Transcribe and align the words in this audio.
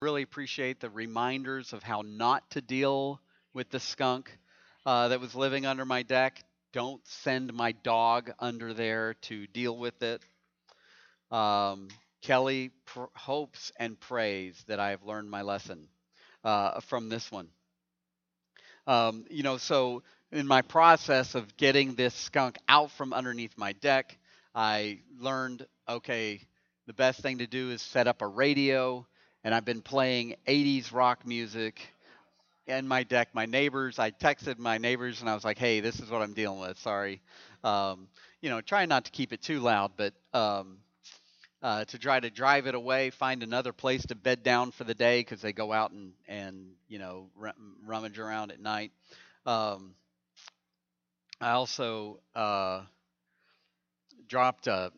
really 0.00 0.22
appreciate 0.22 0.78
the 0.78 0.90
reminders 0.90 1.72
of 1.72 1.82
how 1.82 2.02
not 2.06 2.48
to 2.52 2.60
deal 2.60 3.20
with 3.52 3.68
the 3.70 3.80
skunk 3.80 4.30
uh, 4.86 5.08
that 5.08 5.20
was 5.20 5.34
living 5.34 5.66
under 5.66 5.84
my 5.84 6.04
deck. 6.04 6.40
Don't 6.72 7.04
send 7.04 7.52
my 7.52 7.72
dog 7.72 8.30
under 8.38 8.72
there 8.72 9.14
to 9.22 9.48
deal 9.48 9.76
with 9.76 10.00
it. 10.04 10.22
Um, 11.32 11.88
Kelly 12.22 12.70
pr- 12.86 13.06
hopes 13.16 13.72
and 13.76 13.98
prays 13.98 14.62
that 14.68 14.78
I 14.78 14.90
have 14.90 15.02
learned 15.02 15.32
my 15.32 15.42
lesson 15.42 15.88
uh, 16.44 16.80
from 16.82 17.08
this 17.08 17.32
one. 17.32 17.48
Um, 18.86 19.24
you 19.30 19.42
know, 19.42 19.56
so 19.56 20.04
in 20.30 20.46
my 20.46 20.62
process 20.62 21.34
of 21.34 21.56
getting 21.56 21.96
this 21.96 22.14
skunk 22.14 22.56
out 22.68 22.92
from 22.92 23.12
underneath 23.12 23.58
my 23.58 23.72
deck, 23.72 24.16
I 24.54 25.00
learned 25.18 25.66
okay, 25.88 26.40
the 26.86 26.92
best 26.92 27.20
thing 27.20 27.38
to 27.38 27.48
do 27.48 27.72
is 27.72 27.82
set 27.82 28.06
up 28.06 28.22
a 28.22 28.28
radio, 28.28 29.07
and 29.44 29.54
I've 29.54 29.64
been 29.64 29.82
playing 29.82 30.36
80s 30.46 30.92
rock 30.92 31.26
music 31.26 31.80
in 32.66 32.86
my 32.86 33.02
deck. 33.02 33.28
My 33.34 33.46
neighbors, 33.46 33.98
I 33.98 34.10
texted 34.10 34.58
my 34.58 34.78
neighbors 34.78 35.20
and 35.20 35.30
I 35.30 35.34
was 35.34 35.44
like, 35.44 35.58
hey, 35.58 35.80
this 35.80 36.00
is 36.00 36.10
what 36.10 36.22
I'm 36.22 36.34
dealing 36.34 36.60
with. 36.60 36.78
Sorry. 36.78 37.20
Um, 37.64 38.08
you 38.40 38.50
know, 38.50 38.60
trying 38.60 38.88
not 38.88 39.04
to 39.06 39.10
keep 39.10 39.32
it 39.32 39.42
too 39.42 39.60
loud, 39.60 39.92
but 39.96 40.12
um, 40.34 40.78
uh, 41.62 41.84
to 41.86 41.98
try 41.98 42.20
to 42.20 42.30
drive 42.30 42.66
it 42.66 42.74
away, 42.74 43.10
find 43.10 43.42
another 43.42 43.72
place 43.72 44.06
to 44.06 44.14
bed 44.14 44.42
down 44.42 44.70
for 44.70 44.84
the 44.84 44.94
day 44.94 45.20
because 45.20 45.40
they 45.40 45.52
go 45.52 45.72
out 45.72 45.90
and, 45.90 46.12
and 46.28 46.72
you 46.88 46.98
know, 46.98 47.30
rummage 47.86 48.18
around 48.18 48.52
at 48.52 48.60
night. 48.60 48.92
Um, 49.46 49.94
I 51.40 51.50
also 51.50 52.20
uh, 52.34 52.82
dropped 54.28 54.68
uh, 54.68 54.90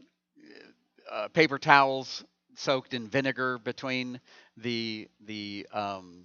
uh, 1.10 1.28
paper 1.28 1.59
towels 1.59 2.24
soaked 2.60 2.95
in 2.95 3.09
vinegar 3.09 3.59
between 3.59 4.20
the 4.56 5.09
the 5.27 5.66
um, 5.73 6.24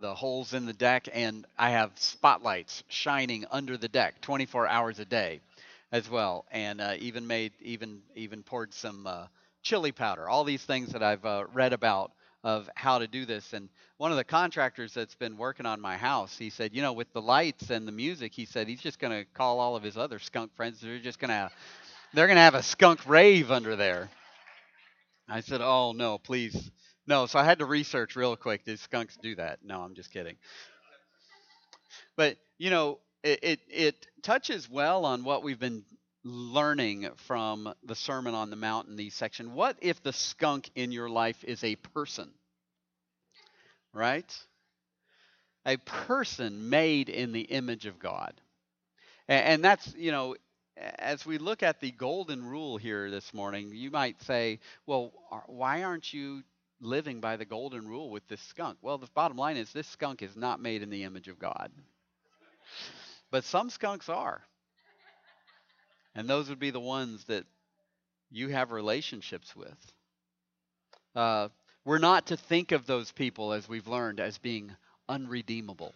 the 0.00 0.14
holes 0.14 0.52
in 0.52 0.66
the 0.66 0.72
deck, 0.72 1.08
and 1.12 1.46
I 1.56 1.70
have 1.70 1.92
spotlights 1.96 2.82
shining 2.88 3.44
under 3.50 3.76
the 3.76 3.88
deck 3.88 4.20
24 4.20 4.66
hours 4.66 4.98
a 4.98 5.04
day 5.04 5.40
as 5.92 6.10
well, 6.10 6.44
and 6.50 6.80
uh, 6.80 6.94
even 6.98 7.26
made 7.26 7.52
even 7.60 8.02
even 8.14 8.42
poured 8.42 8.74
some 8.74 9.06
uh, 9.06 9.26
chili 9.62 9.92
powder. 9.92 10.28
All 10.28 10.44
these 10.44 10.64
things 10.64 10.92
that 10.92 11.02
I've 11.02 11.24
uh, 11.24 11.44
read 11.52 11.72
about 11.72 12.12
of 12.44 12.68
how 12.74 12.98
to 12.98 13.06
do 13.06 13.24
this. 13.24 13.52
And 13.52 13.68
one 13.98 14.10
of 14.10 14.16
the 14.16 14.24
contractors 14.24 14.92
that's 14.92 15.14
been 15.14 15.36
working 15.36 15.64
on 15.64 15.80
my 15.80 15.96
house, 15.96 16.36
he 16.36 16.50
said, 16.50 16.74
you 16.74 16.82
know, 16.82 16.92
with 16.92 17.12
the 17.12 17.22
lights 17.22 17.70
and 17.70 17.86
the 17.86 17.92
music, 17.92 18.32
he 18.32 18.46
said 18.46 18.66
he's 18.66 18.80
just 18.80 18.98
going 18.98 19.12
to 19.12 19.24
call 19.32 19.60
all 19.60 19.76
of 19.76 19.82
his 19.84 19.96
other 19.96 20.18
skunk 20.18 20.54
friends. 20.56 20.80
They're 20.80 20.98
just 20.98 21.20
going 21.20 21.30
to 21.30 21.50
they're 22.14 22.26
going 22.26 22.36
to 22.36 22.42
have 22.42 22.54
a 22.54 22.62
skunk 22.62 23.08
rave 23.08 23.50
under 23.50 23.76
there. 23.76 24.10
I 25.28 25.40
said, 25.40 25.60
oh 25.60 25.92
no, 25.92 26.18
please 26.18 26.70
no, 27.06 27.26
so 27.26 27.38
I 27.38 27.44
had 27.44 27.58
to 27.58 27.66
research 27.66 28.14
real 28.14 28.36
quick. 28.36 28.64
Did 28.64 28.78
skunks 28.78 29.16
do 29.16 29.34
that? 29.36 29.58
No, 29.64 29.80
I'm 29.80 29.94
just 29.94 30.12
kidding. 30.12 30.36
But 32.16 32.36
you 32.58 32.70
know, 32.70 32.98
it, 33.22 33.40
it, 33.42 33.60
it 33.68 34.06
touches 34.22 34.70
well 34.70 35.04
on 35.04 35.24
what 35.24 35.42
we've 35.42 35.58
been 35.58 35.84
learning 36.24 37.08
from 37.26 37.72
the 37.84 37.94
Sermon 37.96 38.34
on 38.34 38.50
the 38.50 38.56
Mount 38.56 38.88
in 38.88 38.96
these 38.96 39.14
section. 39.14 39.54
What 39.54 39.76
if 39.80 40.02
the 40.02 40.12
skunk 40.12 40.70
in 40.74 40.92
your 40.92 41.08
life 41.08 41.42
is 41.44 41.64
a 41.64 41.76
person? 41.76 42.30
Right? 43.92 44.32
A 45.66 45.76
person 45.76 46.70
made 46.70 47.08
in 47.08 47.32
the 47.32 47.42
image 47.42 47.86
of 47.86 47.98
God. 47.98 48.34
And 49.28 49.64
that's, 49.64 49.94
you 49.96 50.10
know, 50.10 50.36
as 50.76 51.26
we 51.26 51.38
look 51.38 51.62
at 51.62 51.80
the 51.80 51.90
golden 51.90 52.44
rule 52.44 52.76
here 52.76 53.10
this 53.10 53.34
morning, 53.34 53.70
you 53.74 53.90
might 53.90 54.20
say, 54.22 54.60
well, 54.86 55.12
why 55.46 55.82
aren't 55.82 56.12
you 56.12 56.42
living 56.80 57.20
by 57.20 57.36
the 57.36 57.44
golden 57.44 57.86
rule 57.86 58.10
with 58.10 58.26
this 58.28 58.40
skunk? 58.40 58.78
Well, 58.82 58.98
the 58.98 59.08
bottom 59.14 59.36
line 59.36 59.56
is 59.56 59.72
this 59.72 59.86
skunk 59.86 60.22
is 60.22 60.36
not 60.36 60.60
made 60.60 60.82
in 60.82 60.90
the 60.90 61.04
image 61.04 61.28
of 61.28 61.38
God. 61.38 61.70
But 63.30 63.44
some 63.44 63.70
skunks 63.70 64.08
are. 64.08 64.42
And 66.14 66.28
those 66.28 66.48
would 66.48 66.58
be 66.58 66.70
the 66.70 66.80
ones 66.80 67.24
that 67.24 67.44
you 68.30 68.48
have 68.48 68.70
relationships 68.70 69.54
with. 69.54 69.92
Uh, 71.14 71.48
we're 71.84 71.98
not 71.98 72.26
to 72.26 72.36
think 72.36 72.72
of 72.72 72.86
those 72.86 73.12
people, 73.12 73.52
as 73.52 73.68
we've 73.68 73.88
learned, 73.88 74.20
as 74.20 74.38
being 74.38 74.74
unredeemable. 75.08 75.94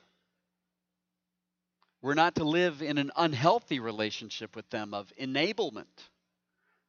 We're 2.02 2.14
not 2.14 2.36
to 2.36 2.44
live 2.44 2.82
in 2.82 2.98
an 2.98 3.10
unhealthy 3.16 3.80
relationship 3.80 4.54
with 4.54 4.68
them 4.70 4.94
of 4.94 5.12
enablement 5.20 5.84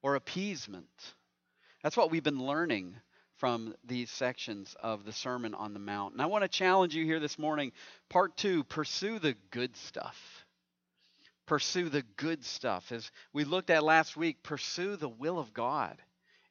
or 0.02 0.16
appeasement. 0.16 1.16
That's 1.82 1.98
what 1.98 2.12
we've 2.12 2.24
been 2.24 2.46
learning 2.46 2.96
from 3.38 3.76
these 3.86 4.10
sections 4.10 4.76
of 4.82 5.06
the 5.06 5.14
Sermon 5.14 5.54
on 5.54 5.74
the 5.74 5.80
Mount. 5.80 6.14
And 6.14 6.22
I 6.22 6.26
want 6.26 6.44
to 6.44 6.48
challenge 6.48 6.96
you 6.96 7.06
here 7.06 7.20
this 7.20 7.40
morning. 7.40 7.72
Part 8.10 8.36
two 8.36 8.64
pursue 8.64 9.20
the 9.20 9.36
good 9.52 9.76
stuff. 9.78 10.46
Pursue 11.46 11.90
the 11.90 12.04
good 12.18 12.44
stuff. 12.44 12.92
As 12.92 13.10
we 13.32 13.44
looked 13.44 13.70
at 13.70 13.84
last 13.84 14.18
week, 14.18 14.44
pursue 14.44 14.96
the 14.98 15.08
will 15.08 15.40
of 15.40 15.54
God 15.54 15.98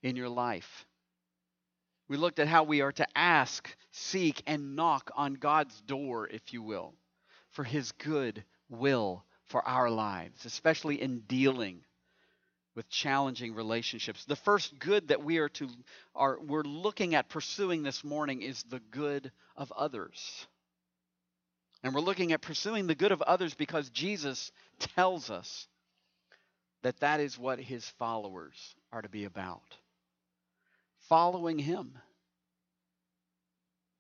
in 0.02 0.16
your 0.16 0.28
life. 0.28 0.86
We 2.08 2.16
looked 2.16 2.38
at 2.38 2.48
how 2.48 2.62
we 2.62 2.80
are 2.80 2.92
to 2.92 3.06
ask, 3.16 3.68
seek, 3.90 4.42
and 4.46 4.76
knock 4.76 5.10
on 5.16 5.34
God's 5.34 5.80
door, 5.82 6.28
if 6.28 6.52
you 6.52 6.62
will, 6.62 6.94
for 7.56 7.64
His 7.64 7.90
good 7.92 8.44
will 8.68 9.24
for 9.46 9.66
our 9.66 9.90
lives, 9.90 10.44
especially 10.44 11.00
in 11.00 11.20
dealing 11.20 11.80
with 12.74 12.88
challenging 12.90 13.54
relationships. 13.54 14.24
The 14.26 14.36
first 14.36 14.78
good 14.78 15.08
that 15.08 15.24
we 15.24 15.38
are 15.38 15.48
to 15.48 15.68
are 16.14 16.38
we're 16.38 16.62
looking 16.62 17.14
at 17.14 17.30
pursuing 17.30 17.82
this 17.82 18.04
morning 18.04 18.42
is 18.42 18.62
the 18.64 18.80
good 18.90 19.32
of 19.56 19.72
others. 19.72 20.46
And 21.82 21.94
we're 21.94 22.00
looking 22.00 22.32
at 22.32 22.42
pursuing 22.42 22.86
the 22.86 22.94
good 22.94 23.12
of 23.12 23.22
others 23.22 23.54
because 23.54 23.88
Jesus 23.90 24.52
tells 24.78 25.30
us 25.30 25.66
that 26.82 27.00
that 27.00 27.20
is 27.20 27.38
what 27.38 27.58
his 27.58 27.88
followers 27.98 28.74
are 28.92 29.02
to 29.02 29.08
be 29.08 29.24
about. 29.24 29.62
Following 31.08 31.58
him. 31.58 31.92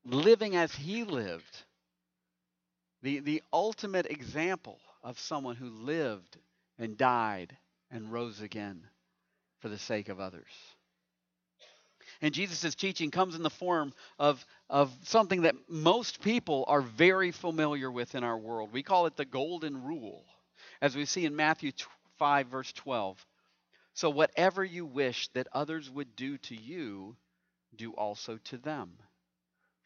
Living 0.04 0.56
as 0.56 0.74
he 0.74 1.04
lived. 1.04 1.64
The, 3.02 3.20
the 3.20 3.42
ultimate 3.52 4.06
example 4.06 4.78
of 5.02 5.18
someone 5.18 5.56
who 5.56 5.68
lived 5.68 6.36
and 6.78 6.96
died 6.96 7.56
and 7.90 8.12
rose 8.12 8.40
again 8.40 8.82
for 9.60 9.68
the 9.68 9.78
sake 9.78 10.08
of 10.08 10.20
others. 10.20 10.50
And 12.22 12.32
Jesus' 12.32 12.74
teaching 12.74 13.10
comes 13.10 13.34
in 13.34 13.42
the 13.42 13.50
form 13.50 13.92
of, 14.18 14.44
of 14.70 14.96
something 15.02 15.42
that 15.42 15.56
most 15.68 16.20
people 16.20 16.64
are 16.68 16.80
very 16.80 17.30
familiar 17.30 17.90
with 17.90 18.14
in 18.14 18.24
our 18.24 18.38
world. 18.38 18.72
We 18.72 18.82
call 18.82 19.06
it 19.06 19.16
the 19.16 19.24
golden 19.24 19.84
rule, 19.84 20.24
as 20.80 20.96
we 20.96 21.04
see 21.04 21.24
in 21.24 21.36
Matthew 21.36 21.72
5, 22.18 22.46
verse 22.46 22.72
12. 22.72 23.24
So, 23.94 24.10
whatever 24.10 24.64
you 24.64 24.84
wish 24.84 25.28
that 25.28 25.48
others 25.52 25.90
would 25.90 26.14
do 26.16 26.38
to 26.38 26.54
you, 26.54 27.16
do 27.74 27.92
also 27.92 28.38
to 28.44 28.58
them. 28.58 28.92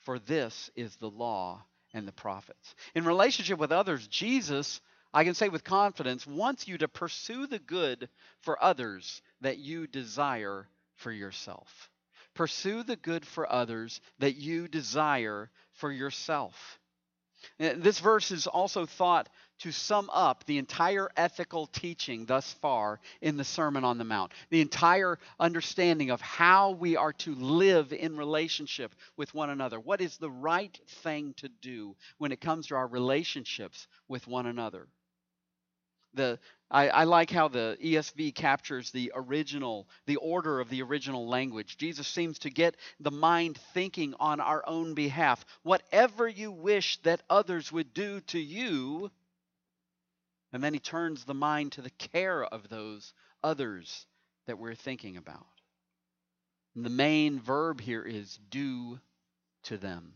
For 0.01 0.19
this 0.19 0.71
is 0.75 0.97
the 0.97 1.11
law 1.11 1.63
and 1.93 2.07
the 2.07 2.13
prophets. 2.13 2.75
In 2.95 3.05
relationship 3.05 3.59
with 3.59 3.73
others, 3.73 4.07
Jesus 4.07 4.81
I 5.13 5.25
can 5.25 5.35
say 5.35 5.49
with 5.49 5.65
confidence, 5.65 6.27
wants 6.27 6.69
you 6.69 6.79
to 6.79 6.89
pursue 6.89 7.47
the 7.47 7.59
good 7.59 8.09
for 8.41 8.63
others 8.63 9.23
that 9.41 9.59
you 9.59 9.87
desire 9.87 10.69
for 10.97 11.11
yourself. 11.11 11.91
Pursue 12.35 12.85
the 12.85 12.97
good 12.97 13.27
for 13.27 13.51
others 13.51 14.01
that 14.21 14.37
you 14.37 14.69
desire 14.69 15.51
for 15.73 15.91
yourself. 15.91 16.79
Uh, 17.59 17.75
this 17.77 17.99
verse 18.01 18.31
is 18.31 18.47
also 18.47 18.87
thought 18.87 19.29
to 19.61 19.73
sum 19.73 20.09
up 20.13 20.45
the 20.45 20.59
entire 20.59 21.09
ethical 21.17 21.67
teaching 21.67 22.25
thus 22.25 22.53
far 22.55 23.01
in 23.21 23.37
the 23.37 23.45
Sermon 23.45 23.85
on 23.85 23.99
the 23.99 24.05
Mount, 24.05 24.33
the 24.51 24.61
entire 24.61 25.19
understanding 25.39 26.11
of 26.11 26.21
how 26.21 26.71
we 26.71 26.97
are 26.97 27.13
to 27.13 27.35
live 27.35 27.93
in 27.93 28.17
relationship 28.17 28.95
with 29.17 29.35
one 29.35 29.51
another. 29.51 29.79
What 29.79 30.01
is 30.01 30.17
the 30.17 30.31
right 30.31 30.79
thing 31.03 31.35
to 31.39 31.49
do 31.49 31.97
when 32.19 32.33
it 32.33 32.41
comes 32.41 32.69
to 32.69 32.77
our 32.77 32.87
relationships 32.87 33.87
with 34.09 34.27
one 34.27 34.47
another? 34.47 34.89
the 36.15 36.39
I, 36.71 36.89
I, 36.89 37.05
like 37.05 37.31
how 37.31 37.49
the 37.49 37.77
ESV 37.83 38.35
captures 38.35 38.93
the 38.93 39.11
original, 39.15 39.89
the 40.07 40.17
order 40.17 40.61
of 40.61 40.69
the 40.69 40.83
original 40.83 41.27
language. 41.27 41.77
Jesus 41.77 42.07
seems 42.07 42.39
to 42.41 42.51
get 42.51 42.77
the 43.01 43.11
mind 43.11 43.59
thinking 43.75 44.15
on 44.21 44.39
our 44.39 44.63
own 44.69 44.95
behalf. 44.95 45.45
Whatever 45.65 46.29
you 46.29 46.53
wish 46.53 46.99
that 46.99 47.23
others 47.29 47.73
would 47.73 47.93
do 47.93 48.21
to 48.21 48.39
you, 48.39 49.11
and 50.53 50.63
then 50.63 50.73
he 50.73 50.81
turns 50.81 51.25
the 51.25 51.35
mind 51.35 51.73
to 51.73 51.83
the 51.83 51.91
care 51.91 52.45
of 52.45 52.69
those 52.69 53.15
others 53.43 54.07
that 54.47 54.59
we're 54.59 54.75
thinking 54.75 55.17
about. 55.17 55.47
And 56.77 56.85
the 56.85 56.91
main 56.91 57.41
verb 57.41 57.81
here 57.81 58.03
is 58.03 58.39
do 58.49 59.01
to 59.65 59.77
them. 59.77 60.15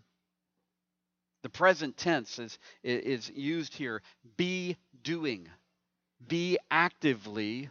The 1.42 1.50
present 1.50 1.96
tense 1.96 2.38
is, 2.38 2.58
is 2.82 3.28
used 3.30 3.74
here 3.74 4.02
be 4.36 4.76
doing 5.02 5.48
be 6.28 6.58
actively, 6.70 7.70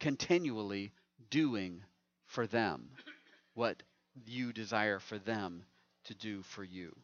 continually 0.00 0.92
doing 1.30 1.82
for 2.26 2.46
them 2.46 2.90
what 3.54 3.82
you 4.26 4.52
desire 4.52 4.98
for 4.98 5.18
them 5.18 5.64
to 6.04 6.14
do 6.14 6.42
for 6.42 6.64
you. 6.64 6.94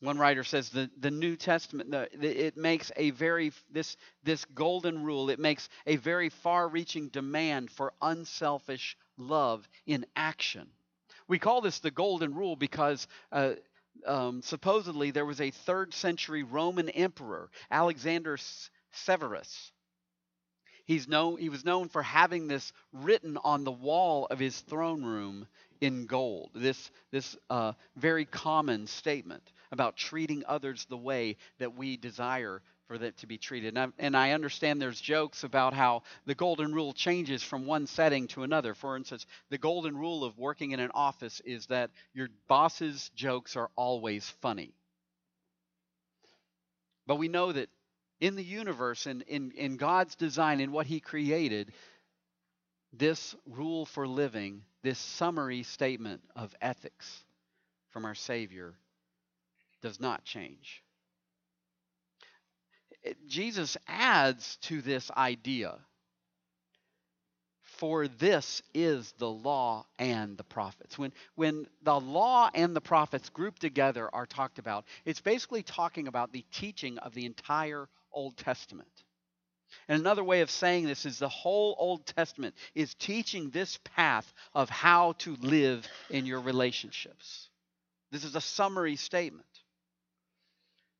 One 0.00 0.18
writer 0.18 0.42
says 0.42 0.68
the, 0.70 0.90
the 0.98 1.12
New 1.12 1.36
Testament 1.36 1.92
the, 1.92 2.08
it 2.20 2.56
makes 2.56 2.90
a 2.96 3.10
very 3.10 3.52
this 3.70 3.96
this 4.24 4.44
golden 4.46 5.04
rule 5.04 5.30
it 5.30 5.38
makes 5.38 5.68
a 5.86 5.94
very 5.96 6.28
far-reaching 6.28 7.08
demand 7.08 7.70
for 7.70 7.92
unselfish 8.02 8.96
love 9.16 9.68
in 9.86 10.04
action. 10.16 10.66
We 11.28 11.38
call 11.38 11.60
this 11.60 11.78
the 11.78 11.92
golden 11.92 12.34
rule 12.34 12.56
because 12.56 13.06
uh, 13.30 13.52
um, 14.06 14.42
supposedly 14.42 15.10
there 15.10 15.26
was 15.26 15.40
a 15.40 15.50
third 15.50 15.94
century 15.94 16.42
Roman 16.42 16.88
emperor 16.88 17.50
Alexander 17.70 18.38
Severus. 18.92 19.72
He's 20.84 21.06
known 21.06 21.38
he 21.38 21.48
was 21.48 21.64
known 21.64 21.88
for 21.88 22.02
having 22.02 22.48
this 22.48 22.72
written 22.92 23.36
on 23.36 23.64
the 23.64 23.72
wall 23.72 24.26
of 24.26 24.38
his 24.38 24.60
throne 24.60 25.04
room 25.04 25.46
in 25.80 26.06
gold. 26.06 26.50
This 26.54 26.90
this 27.10 27.36
uh, 27.50 27.72
very 27.96 28.24
common 28.24 28.86
statement 28.86 29.52
about 29.70 29.96
treating 29.96 30.44
others 30.46 30.84
the 30.86 30.96
way 30.96 31.36
that 31.58 31.74
we 31.74 31.96
desire 31.96 32.62
for 32.86 32.98
them 32.98 33.12
to 33.18 33.26
be 33.26 33.38
treated. 33.38 33.76
And 33.76 33.78
I, 33.78 33.88
and 33.98 34.16
I, 34.16 34.32
understand 34.32 34.80
there's 34.80 35.00
jokes 35.00 35.44
about 35.44 35.74
how 35.74 36.02
the 36.26 36.34
golden 36.34 36.74
rule 36.74 36.92
changes 36.92 37.42
from 37.42 37.66
one 37.66 37.86
setting 37.86 38.28
to 38.28 38.42
another. 38.42 38.74
For 38.74 38.96
instance, 38.96 39.26
the 39.50 39.58
golden 39.58 39.96
rule 39.96 40.24
of 40.24 40.38
working 40.38 40.72
in 40.72 40.80
an 40.80 40.90
office 40.94 41.40
is 41.44 41.66
that 41.66 41.90
your 42.12 42.28
boss's 42.48 43.10
jokes 43.14 43.56
are 43.56 43.70
always 43.76 44.28
funny. 44.40 44.74
But 47.06 47.16
we 47.16 47.28
know 47.28 47.52
that 47.52 47.68
in 48.20 48.36
the 48.36 48.44
universe 48.44 49.06
and 49.06 49.22
in, 49.22 49.52
in 49.52 49.76
God's 49.76 50.14
design, 50.14 50.60
in 50.60 50.72
what 50.72 50.86
He 50.86 51.00
created, 51.00 51.72
this 52.92 53.34
rule 53.46 53.86
for 53.86 54.06
living, 54.06 54.62
this 54.82 54.98
summary 54.98 55.62
statement 55.62 56.22
of 56.36 56.54
ethics 56.60 57.24
from 57.90 58.04
our 58.04 58.14
Savior, 58.14 58.74
does 59.80 59.98
not 59.98 60.24
change. 60.24 60.82
Jesus 63.26 63.76
adds 63.86 64.56
to 64.62 64.80
this 64.82 65.10
idea 65.10 65.78
for 67.82 68.06
this 68.06 68.62
is 68.74 69.12
the 69.18 69.28
law 69.28 69.84
and 69.98 70.38
the 70.38 70.44
prophets. 70.44 70.96
When, 70.96 71.12
when 71.34 71.66
the 71.82 71.98
law 71.98 72.48
and 72.54 72.76
the 72.76 72.80
prophets 72.80 73.28
grouped 73.28 73.60
together 73.60 74.08
are 74.14 74.24
talked 74.24 74.60
about, 74.60 74.84
it's 75.04 75.20
basically 75.20 75.64
talking 75.64 76.06
about 76.06 76.32
the 76.32 76.44
teaching 76.52 76.98
of 76.98 77.12
the 77.12 77.26
entire 77.26 77.88
Old 78.12 78.36
Testament. 78.36 78.88
And 79.88 79.98
another 79.98 80.22
way 80.22 80.42
of 80.42 80.50
saying 80.50 80.86
this 80.86 81.04
is 81.04 81.18
the 81.18 81.28
whole 81.28 81.74
Old 81.76 82.06
Testament 82.06 82.54
is 82.76 82.94
teaching 82.94 83.50
this 83.50 83.80
path 83.96 84.32
of 84.54 84.70
how 84.70 85.14
to 85.18 85.34
live 85.40 85.84
in 86.08 86.24
your 86.24 86.40
relationships. 86.40 87.48
This 88.12 88.22
is 88.22 88.36
a 88.36 88.40
summary 88.40 88.94
statement. 88.94 89.46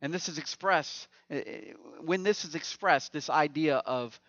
And 0.03 0.13
this 0.13 0.29
is 0.29 0.37
expressed, 0.37 1.07
eh, 1.31 1.43
eh, 1.47 1.73
when 2.01 2.25
this 2.25 2.45
is 2.45 2.57
expressed, 2.57 3.13
this 3.13 3.31
idea 3.31 3.77
of 3.77 4.21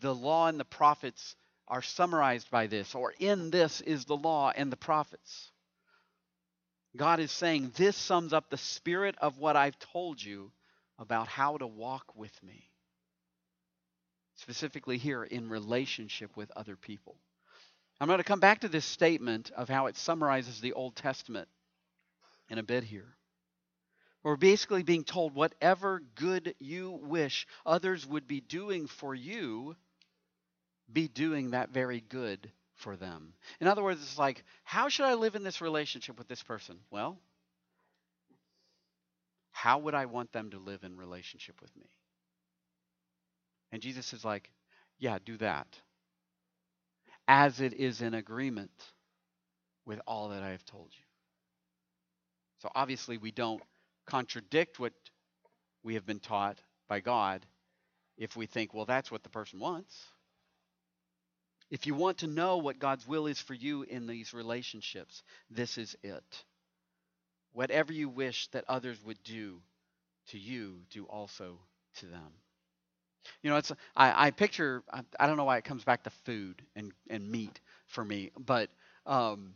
the 0.00 0.14
law 0.14 0.48
and 0.48 0.58
the 0.58 0.64
prophets 0.64 1.36
are 1.68 1.80
summarized 1.80 2.50
by 2.50 2.66
this, 2.66 2.94
or 2.94 3.14
in 3.20 3.50
this 3.50 3.80
is 3.80 4.04
the 4.04 4.16
law 4.16 4.52
and 4.54 4.70
the 4.70 4.76
prophets. 4.76 5.52
God 6.96 7.20
is 7.20 7.30
saying, 7.30 7.72
This 7.76 7.96
sums 7.96 8.32
up 8.32 8.50
the 8.50 8.56
spirit 8.56 9.14
of 9.20 9.38
what 9.38 9.54
I've 9.56 9.78
told 9.78 10.22
you 10.22 10.50
about 10.98 11.28
how 11.28 11.56
to 11.56 11.66
walk 11.66 12.16
with 12.16 12.42
me. 12.42 12.70
Specifically, 14.34 14.98
here 14.98 15.22
in 15.22 15.48
relationship 15.48 16.36
with 16.36 16.50
other 16.56 16.76
people. 16.76 17.16
I'm 18.00 18.08
going 18.08 18.18
to 18.18 18.24
come 18.24 18.40
back 18.40 18.60
to 18.60 18.68
this 18.68 18.84
statement 18.84 19.50
of 19.56 19.68
how 19.68 19.86
it 19.86 19.96
summarizes 19.96 20.60
the 20.60 20.72
Old 20.72 20.96
Testament 20.96 21.48
in 22.50 22.58
a 22.58 22.62
bit 22.62 22.84
here. 22.84 23.15
We're 24.26 24.34
basically 24.34 24.82
being 24.82 25.04
told 25.04 25.36
whatever 25.36 26.02
good 26.16 26.56
you 26.58 26.98
wish 27.04 27.46
others 27.64 28.04
would 28.04 28.26
be 28.26 28.40
doing 28.40 28.88
for 28.88 29.14
you, 29.14 29.76
be 30.92 31.06
doing 31.06 31.52
that 31.52 31.70
very 31.70 32.00
good 32.00 32.50
for 32.74 32.96
them. 32.96 33.34
In 33.60 33.68
other 33.68 33.84
words, 33.84 34.02
it's 34.02 34.18
like, 34.18 34.42
how 34.64 34.88
should 34.88 35.06
I 35.06 35.14
live 35.14 35.36
in 35.36 35.44
this 35.44 35.60
relationship 35.60 36.18
with 36.18 36.26
this 36.26 36.42
person? 36.42 36.80
Well, 36.90 37.20
how 39.52 39.78
would 39.78 39.94
I 39.94 40.06
want 40.06 40.32
them 40.32 40.50
to 40.50 40.58
live 40.58 40.82
in 40.82 40.96
relationship 40.96 41.62
with 41.62 41.70
me? 41.76 41.88
And 43.70 43.80
Jesus 43.80 44.12
is 44.12 44.24
like, 44.24 44.50
yeah, 44.98 45.18
do 45.24 45.36
that. 45.36 45.68
As 47.28 47.60
it 47.60 47.74
is 47.74 48.00
in 48.00 48.12
agreement 48.12 48.72
with 49.84 50.00
all 50.04 50.30
that 50.30 50.42
I 50.42 50.50
have 50.50 50.64
told 50.64 50.88
you. 50.90 51.04
So 52.58 52.72
obviously, 52.74 53.18
we 53.18 53.30
don't 53.30 53.62
contradict 54.06 54.78
what 54.78 54.92
we 55.82 55.94
have 55.94 56.06
been 56.06 56.20
taught 56.20 56.60
by 56.88 57.00
God 57.00 57.44
if 58.16 58.36
we 58.36 58.46
think, 58.46 58.72
well, 58.72 58.86
that's 58.86 59.10
what 59.10 59.22
the 59.22 59.28
person 59.28 59.60
wants. 59.60 59.94
If 61.70 61.86
you 61.86 61.94
want 61.94 62.18
to 62.18 62.26
know 62.26 62.58
what 62.58 62.78
God's 62.78 63.06
will 63.06 63.26
is 63.26 63.40
for 63.40 63.54
you 63.54 63.82
in 63.82 64.06
these 64.06 64.32
relationships, 64.32 65.22
this 65.50 65.78
is 65.78 65.96
it. 66.02 66.44
Whatever 67.52 67.92
you 67.92 68.08
wish 68.08 68.48
that 68.48 68.64
others 68.68 68.98
would 69.04 69.22
do 69.24 69.60
to 70.28 70.38
you, 70.38 70.80
do 70.90 71.04
also 71.04 71.58
to 71.96 72.06
them. 72.06 72.32
You 73.42 73.50
know, 73.50 73.56
it's 73.56 73.72
I, 73.96 74.26
I 74.26 74.30
picture 74.30 74.84
I, 74.92 75.00
I 75.18 75.26
don't 75.26 75.36
know 75.36 75.44
why 75.44 75.56
it 75.58 75.64
comes 75.64 75.82
back 75.82 76.04
to 76.04 76.10
food 76.24 76.62
and, 76.76 76.92
and 77.10 77.28
meat 77.28 77.60
for 77.86 78.04
me, 78.04 78.30
but 78.38 78.70
um, 79.04 79.54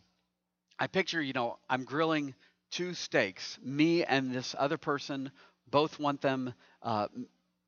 I 0.79 0.87
picture, 0.89 1.23
you 1.23 1.33
know, 1.33 1.59
I'm 1.69 1.85
grilling 1.85 2.35
two 2.71 2.95
steaks. 2.95 3.59
Me 3.63 4.05
and 4.05 4.33
this 4.33 4.55
other 4.59 4.79
person 4.79 5.31
both 5.71 5.99
want 5.99 6.21
them 6.21 6.55
uh, 6.83 7.09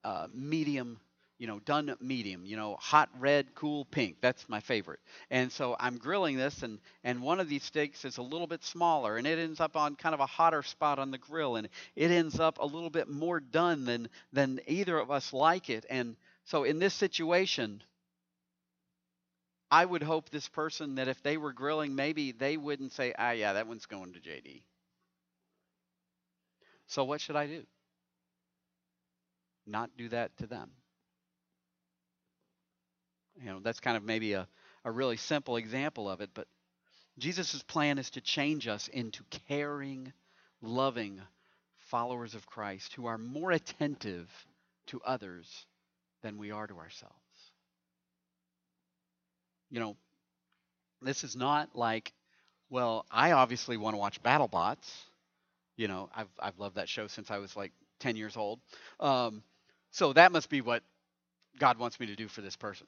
uh, 0.04 0.26
medium, 0.32 0.98
you 1.38 1.46
know, 1.46 1.60
done 1.60 1.94
medium, 2.00 2.44
you 2.44 2.56
know, 2.56 2.76
hot 2.80 3.08
red, 3.18 3.54
cool 3.54 3.84
pink. 3.86 4.16
That's 4.20 4.48
my 4.48 4.60
favorite. 4.60 5.00
And 5.30 5.50
so 5.50 5.76
I'm 5.78 5.98
grilling 5.98 6.36
this, 6.36 6.62
and, 6.62 6.78
and 7.04 7.22
one 7.22 7.40
of 7.40 7.48
these 7.48 7.64
steaks 7.64 8.04
is 8.04 8.18
a 8.18 8.22
little 8.22 8.46
bit 8.46 8.64
smaller, 8.64 9.16
and 9.16 9.26
it 9.26 9.38
ends 9.38 9.60
up 9.60 9.76
on 9.76 9.96
kind 9.96 10.14
of 10.14 10.20
a 10.20 10.26
hotter 10.26 10.62
spot 10.62 10.98
on 10.98 11.10
the 11.10 11.18
grill, 11.18 11.56
and 11.56 11.68
it 11.96 12.10
ends 12.10 12.38
up 12.38 12.58
a 12.58 12.66
little 12.66 12.90
bit 12.90 13.08
more 13.08 13.40
done 13.40 13.84
than, 13.84 14.08
than 14.32 14.60
either 14.66 14.98
of 14.98 15.10
us 15.10 15.32
like 15.32 15.70
it. 15.70 15.84
And 15.90 16.16
so 16.44 16.64
in 16.64 16.78
this 16.78 16.94
situation, 16.94 17.82
I 19.70 19.84
would 19.84 20.02
hope 20.02 20.28
this 20.28 20.48
person 20.48 20.96
that 20.96 21.08
if 21.08 21.22
they 21.22 21.38
were 21.38 21.52
grilling, 21.52 21.94
maybe 21.94 22.32
they 22.32 22.56
wouldn't 22.56 22.92
say, 22.92 23.14
ah, 23.18 23.30
yeah, 23.30 23.54
that 23.54 23.66
one's 23.66 23.86
going 23.86 24.12
to 24.12 24.20
JD. 24.20 24.62
So, 26.92 27.04
what 27.04 27.22
should 27.22 27.36
I 27.36 27.46
do? 27.46 27.62
Not 29.66 29.96
do 29.96 30.10
that 30.10 30.36
to 30.36 30.46
them. 30.46 30.70
You 33.40 33.46
know, 33.46 33.60
that's 33.60 33.80
kind 33.80 33.96
of 33.96 34.02
maybe 34.02 34.34
a, 34.34 34.46
a 34.84 34.90
really 34.90 35.16
simple 35.16 35.56
example 35.56 36.10
of 36.10 36.20
it, 36.20 36.28
but 36.34 36.46
Jesus' 37.16 37.62
plan 37.62 37.96
is 37.96 38.10
to 38.10 38.20
change 38.20 38.68
us 38.68 38.88
into 38.88 39.24
caring, 39.48 40.12
loving 40.60 41.22
followers 41.78 42.34
of 42.34 42.44
Christ 42.44 42.92
who 42.92 43.06
are 43.06 43.16
more 43.16 43.52
attentive 43.52 44.28
to 44.88 45.00
others 45.00 45.64
than 46.20 46.36
we 46.36 46.50
are 46.50 46.66
to 46.66 46.76
ourselves. 46.76 47.14
You 49.70 49.80
know, 49.80 49.96
this 51.00 51.24
is 51.24 51.36
not 51.36 51.70
like, 51.74 52.12
well, 52.68 53.06
I 53.10 53.32
obviously 53.32 53.78
want 53.78 53.94
to 53.94 53.98
watch 53.98 54.22
BattleBots 54.22 55.06
you 55.82 55.88
know, 55.88 56.08
I've 56.14 56.28
I've 56.38 56.58
loved 56.60 56.76
that 56.76 56.88
show 56.88 57.08
since 57.08 57.28
I 57.28 57.38
was 57.38 57.56
like 57.56 57.72
10 57.98 58.14
years 58.14 58.36
old. 58.36 58.60
Um, 59.00 59.42
so 59.90 60.12
that 60.12 60.30
must 60.30 60.48
be 60.48 60.60
what 60.60 60.84
God 61.58 61.76
wants 61.76 61.98
me 61.98 62.06
to 62.06 62.14
do 62.14 62.28
for 62.28 62.40
this 62.40 62.54
person. 62.54 62.86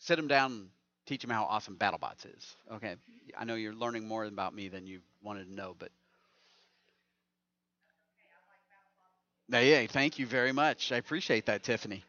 Sit 0.00 0.18
him 0.18 0.26
down 0.26 0.50
and 0.50 0.68
teach 1.06 1.22
him 1.22 1.30
how 1.30 1.44
awesome 1.44 1.76
BattleBots 1.76 2.26
is. 2.36 2.56
Okay, 2.74 2.96
I 3.38 3.44
know 3.44 3.54
you're 3.54 3.72
learning 3.72 4.08
more 4.08 4.24
about 4.24 4.52
me 4.52 4.68
than 4.68 4.84
you 4.84 4.98
wanted 5.22 5.44
to 5.44 5.54
know, 5.54 5.76
but 5.78 5.90
yeah, 9.48 9.86
thank 9.86 10.18
you 10.18 10.26
very 10.26 10.50
much. 10.50 10.90
I 10.90 10.96
appreciate 10.96 11.46
that, 11.46 11.62
Tiffany. 11.62 12.02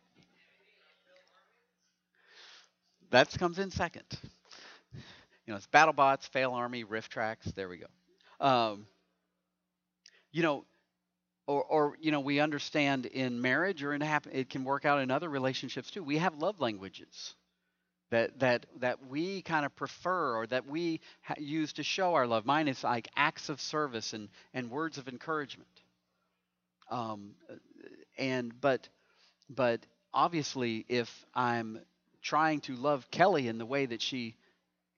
That 3.12 3.30
comes 3.38 3.60
in 3.60 3.70
second. 3.70 4.06
You 5.46 5.54
know, 5.54 5.56
it's 5.58 5.68
BattleBots, 5.68 6.28
Fail 6.30 6.54
Army, 6.54 6.84
RiffTrax. 6.84 7.54
There 7.54 7.70
we 7.70 7.78
go. 7.78 8.46
Um, 8.46 8.88
you 10.32 10.44
know, 10.44 10.66
or, 11.48 11.64
or 11.64 11.98
you 12.00 12.12
know, 12.12 12.20
we 12.20 12.40
understand 12.40 13.06
in 13.08 13.42
marriage 13.42 13.84
or 13.84 13.94
in 13.94 14.02
happen, 14.02 14.32
it 14.34 14.50
can 14.50 14.64
work 14.64 14.86
out 14.86 15.00
in 15.00 15.12
other 15.12 15.30
relationships 15.30 15.90
too. 15.90 16.04
We 16.04 16.18
have 16.20 16.36
love 16.38 16.60
languages 16.60 17.36
that 18.12 18.40
that 18.40 18.66
that 18.80 19.08
we 19.08 19.42
kind 19.42 19.66
of 19.66 19.76
prefer 19.76 20.36
or 20.36 20.48
that 20.48 20.68
we 20.68 21.02
ha- 21.22 21.36
use 21.38 21.74
to 21.74 21.84
show 21.84 22.16
our 22.16 22.28
love. 22.28 22.46
Mine 22.46 22.68
is 22.68 22.84
like 22.84 23.08
acts 23.16 23.50
of 23.50 23.60
service 23.62 24.14
and 24.14 24.30
and 24.54 24.70
words 24.70 24.98
of 24.98 25.08
encouragement. 25.08 25.70
Um, 26.92 27.36
and 28.18 28.60
but 28.62 28.88
but 29.50 29.86
obviously, 30.14 30.86
if 30.88 31.26
I'm 31.34 31.80
trying 32.22 32.62
to 32.62 32.76
love 32.76 33.10
Kelly 33.12 33.48
in 33.48 33.58
the 33.58 33.66
way 33.66 33.86
that 33.88 34.02
she 34.02 34.36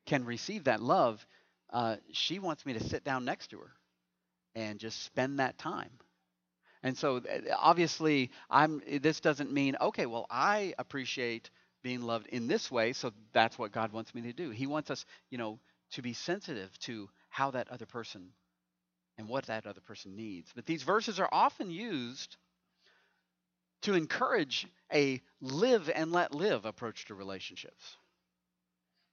can 0.06 0.26
receive 0.26 0.66
that 0.66 0.82
love, 0.82 1.26
uh, 1.72 1.98
she 2.12 2.40
wants 2.40 2.66
me 2.66 2.74
to 2.74 2.84
sit 2.84 3.04
down 3.04 3.26
next 3.26 3.50
to 3.50 3.60
her 3.60 3.72
and 4.56 4.80
just 4.80 5.04
spend 5.04 5.40
that 5.40 5.58
time. 5.58 5.92
And 6.84 6.98
so 6.98 7.18
uh, 7.18 7.56
obviously 7.58 8.32
I'm 8.50 8.82
this 9.02 9.20
doesn't 9.20 9.52
mean 9.52 9.76
okay, 9.82 10.06
well 10.06 10.28
I 10.30 10.74
appreciate 10.80 11.50
being 11.84 12.02
loved 12.02 12.28
in 12.28 12.48
this 12.48 12.72
way, 12.72 12.94
so 12.94 13.12
that's 13.34 13.58
what 13.58 13.72
God 13.72 13.92
wants 13.92 14.14
me 14.16 14.22
to 14.24 14.34
do. 14.34 14.52
He 14.52 14.68
wants 14.68 14.92
us, 14.92 15.06
you 15.30 15.38
know, 15.38 15.60
to 15.92 16.02
be 16.02 16.14
sensitive 16.14 16.78
to 16.80 17.10
how 17.30 17.52
that 17.52 17.70
other 17.70 17.86
person 17.86 18.30
and 19.18 19.28
what 19.28 19.48
that 19.48 19.66
other 19.68 19.82
person 19.82 20.16
needs. 20.16 20.52
But 20.56 20.66
these 20.66 20.84
verses 20.84 21.20
are 21.20 21.30
often 21.32 21.72
used 21.72 22.38
to 23.84 23.94
encourage 23.96 24.68
a 24.94 25.22
live 25.42 25.90
and 25.94 26.12
let 26.12 26.34
live 26.34 26.66
approach 26.66 27.06
to 27.06 27.16
relationships. 27.16 27.98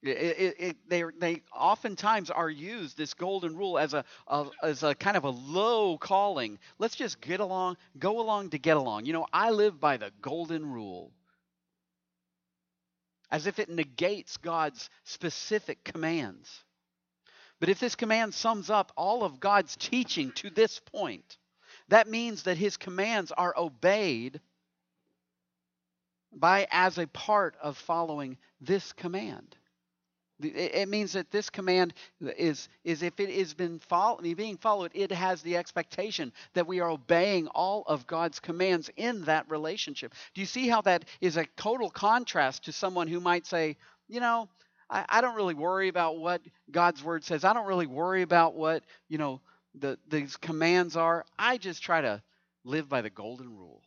It, 0.02 0.09
it, 0.09 0.57
it, 0.61 0.76
they, 0.88 1.02
they 1.19 1.43
oftentimes 1.52 2.31
are 2.31 2.49
used, 2.49 2.97
this 2.97 3.14
golden 3.14 3.57
rule, 3.57 3.78
as 3.78 3.95
a, 3.95 4.05
a, 4.28 4.47
as 4.62 4.83
a 4.85 4.95
kind 4.95 5.17
of 5.17 5.25
a 5.25 5.31
low 5.31 5.99
calling. 5.99 6.59
Let's 6.78 6.95
just 6.95 7.21
get 7.21 7.40
along, 7.40 7.78
go 7.99 8.21
along 8.21 8.50
to 8.50 8.59
get 8.59 8.76
along. 8.76 9.07
You 9.07 9.12
know, 9.12 9.26
I 9.33 9.50
live 9.50 9.81
by 9.81 9.97
the 9.97 10.12
golden 10.23 10.71
rule. 10.71 11.12
As 13.31 13.47
if 13.47 13.59
it 13.59 13.69
negates 13.69 14.37
God's 14.37 14.88
specific 15.05 15.83
commands. 15.83 16.64
But 17.59 17.69
if 17.69 17.81
this 17.81 17.97
command 17.97 18.35
sums 18.35 18.71
up 18.71 18.93
all 18.97 19.25
of 19.25 19.40
God's 19.40 19.76
teaching 19.76 20.31
to 20.37 20.50
this 20.50 20.81
point, 20.93 21.38
that 21.88 22.09
means 22.09 22.45
that 22.45 22.57
his 22.57 22.76
commands 22.76 23.33
are 23.33 23.55
obeyed 23.57 24.40
by 26.33 26.69
as 26.71 26.99
a 26.99 27.09
part 27.09 27.57
of 27.61 27.76
following 27.76 28.38
this 28.61 28.93
command. 28.93 29.57
It 30.40 30.88
means 30.88 31.14
that 31.14 31.33
this 31.33 31.50
command 31.50 31.95
is, 32.21 32.68
is 32.85 33.02
if 33.02 33.18
it 33.18 33.28
is 33.28 33.54
been 33.54 33.80
follow, 33.80 34.21
being 34.23 34.57
followed, 34.57 34.92
it 34.95 35.11
has 35.11 35.42
the 35.42 35.57
expectation 35.57 36.33
that 36.54 36.68
we 36.68 36.78
are 36.78 36.90
obeying 36.90 37.49
all 37.49 37.83
of 37.88 38.07
God's 38.07 38.38
commands 38.38 38.88
in 38.97 39.25
that 39.25 39.50
relationship. 39.50 40.14
Do 40.35 40.40
you 40.40 40.47
see 40.47 40.68
how 40.68 40.80
that 40.83 41.07
is 41.21 41.37
a 41.37 41.47
total 41.57 41.90
contrast 41.90 42.64
to 42.66 42.73
someone 42.73 43.09
who 43.09 43.18
might 43.18 43.47
say, 43.47 43.76
you 44.07 44.21
know, 44.21 44.49
I, 44.88 45.04
I 45.09 45.21
don't 45.21 45.35
really 45.35 45.54
worry 45.54 45.88
about 45.88 46.18
what 46.18 46.40
God's 46.71 47.02
word 47.02 47.25
says. 47.25 47.42
I 47.42 47.52
don't 47.52 47.66
really 47.66 47.87
worry 47.87 48.23
about 48.23 48.54
what, 48.54 48.85
you 49.09 49.18
know, 49.18 49.40
the, 49.75 49.99
these 50.09 50.37
commands 50.37 50.97
are. 50.97 51.25
I 51.37 51.59
just 51.59 51.83
try 51.83 52.00
to 52.00 52.23
live 52.64 52.88
by 52.88 53.02
the 53.02 53.11
golden 53.11 53.57
rule. 53.57 53.83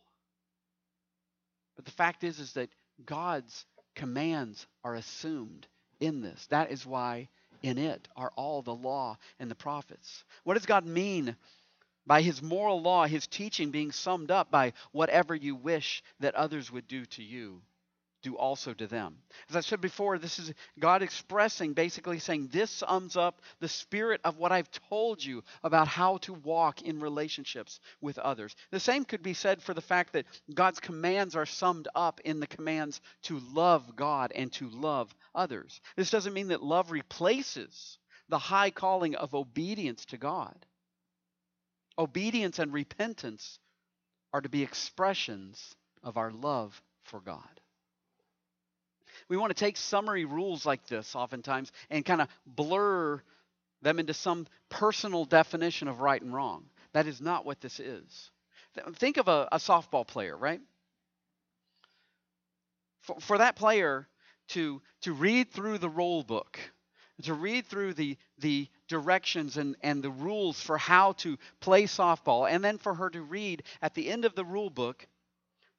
But 1.76 1.86
the 1.86 1.92
fact 1.92 2.24
is, 2.24 2.38
is 2.38 2.52
that 2.52 2.68
God's 3.06 3.64
commands 3.94 4.66
are 4.84 4.94
assumed 4.94 5.66
in 6.02 6.20
this. 6.20 6.46
That 6.48 6.70
is 6.70 6.84
why 6.84 7.28
in 7.62 7.78
it 7.78 8.08
are 8.16 8.32
all 8.36 8.62
the 8.62 8.74
law 8.74 9.16
and 9.38 9.50
the 9.50 9.54
prophets. 9.54 10.24
What 10.44 10.54
does 10.54 10.66
God 10.66 10.84
mean 10.84 11.36
by 12.06 12.22
his 12.22 12.42
moral 12.42 12.82
law, 12.82 13.06
his 13.06 13.26
teaching 13.28 13.70
being 13.70 13.92
summed 13.92 14.30
up 14.30 14.50
by 14.50 14.72
whatever 14.90 15.34
you 15.34 15.54
wish 15.54 16.02
that 16.20 16.34
others 16.34 16.72
would 16.72 16.88
do 16.88 17.06
to 17.06 17.22
you? 17.22 17.62
Do 18.22 18.36
also 18.36 18.72
to 18.72 18.86
them. 18.86 19.16
As 19.50 19.56
I 19.56 19.60
said 19.60 19.80
before, 19.80 20.18
this 20.18 20.38
is 20.38 20.52
God 20.78 21.02
expressing, 21.02 21.72
basically 21.72 22.18
saying, 22.18 22.48
this 22.52 22.70
sums 22.70 23.16
up 23.16 23.42
the 23.60 23.68
spirit 23.68 24.20
of 24.24 24.38
what 24.38 24.52
I've 24.52 24.70
told 24.88 25.24
you 25.24 25.42
about 25.62 25.88
how 25.88 26.18
to 26.18 26.34
walk 26.34 26.82
in 26.82 27.00
relationships 27.00 27.80
with 28.00 28.18
others. 28.18 28.54
The 28.70 28.80
same 28.80 29.04
could 29.04 29.22
be 29.22 29.34
said 29.34 29.62
for 29.62 29.74
the 29.74 29.80
fact 29.80 30.12
that 30.12 30.26
God's 30.54 30.80
commands 30.80 31.36
are 31.36 31.46
summed 31.46 31.88
up 31.94 32.20
in 32.24 32.40
the 32.40 32.46
commands 32.46 33.00
to 33.22 33.40
love 33.52 33.96
God 33.96 34.32
and 34.34 34.52
to 34.52 34.68
love 34.68 35.14
others. 35.34 35.80
This 35.96 36.10
doesn't 36.10 36.34
mean 36.34 36.48
that 36.48 36.62
love 36.62 36.90
replaces 36.90 37.98
the 38.28 38.38
high 38.38 38.70
calling 38.70 39.14
of 39.14 39.34
obedience 39.34 40.06
to 40.06 40.16
God. 40.16 40.56
Obedience 41.98 42.58
and 42.58 42.72
repentance 42.72 43.58
are 44.32 44.40
to 44.40 44.48
be 44.48 44.62
expressions 44.62 45.74
of 46.02 46.16
our 46.16 46.30
love 46.30 46.80
for 47.04 47.20
God. 47.20 47.60
We 49.32 49.38
want 49.38 49.48
to 49.48 49.64
take 49.64 49.78
summary 49.78 50.26
rules 50.26 50.66
like 50.66 50.86
this 50.88 51.16
oftentimes 51.16 51.72
and 51.88 52.04
kind 52.04 52.20
of 52.20 52.28
blur 52.44 53.22
them 53.80 53.98
into 53.98 54.12
some 54.12 54.46
personal 54.68 55.24
definition 55.24 55.88
of 55.88 56.02
right 56.02 56.20
and 56.20 56.34
wrong. 56.34 56.66
That 56.92 57.06
is 57.06 57.18
not 57.18 57.46
what 57.46 57.58
this 57.62 57.80
is. 57.80 58.30
Think 58.96 59.16
of 59.16 59.28
a, 59.28 59.48
a 59.50 59.56
softball 59.56 60.06
player, 60.06 60.36
right? 60.36 60.60
For, 63.00 63.20
for 63.20 63.38
that 63.38 63.56
player 63.56 64.06
to, 64.48 64.82
to 65.00 65.14
read 65.14 65.50
through 65.50 65.78
the 65.78 65.88
rule 65.88 66.22
book, 66.22 66.60
to 67.22 67.32
read 67.32 67.64
through 67.64 67.94
the, 67.94 68.18
the 68.36 68.68
directions 68.86 69.56
and, 69.56 69.76
and 69.82 70.04
the 70.04 70.10
rules 70.10 70.60
for 70.60 70.76
how 70.76 71.12
to 71.12 71.38
play 71.58 71.84
softball, 71.84 72.50
and 72.50 72.62
then 72.62 72.76
for 72.76 72.92
her 72.92 73.08
to 73.08 73.22
read 73.22 73.62
at 73.80 73.94
the 73.94 74.10
end 74.10 74.26
of 74.26 74.34
the 74.34 74.44
rule 74.44 74.68
book 74.68 75.06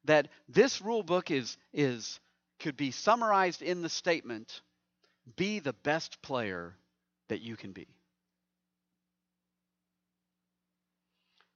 that 0.05 0.29
this 0.50 0.81
rule 0.81 1.03
book 1.03 1.29
is, 1.29 1.55
is 1.72 2.19
could 2.63 2.77
be 2.77 2.91
summarized 2.91 3.62
in 3.62 3.82
the 3.82 3.89
statement 3.89 4.62
be 5.36 5.60
the 5.60 5.74
best 5.74 6.22
player 6.22 6.75
that 7.27 7.41
you 7.41 7.55
can 7.55 7.74
be. 7.74 7.88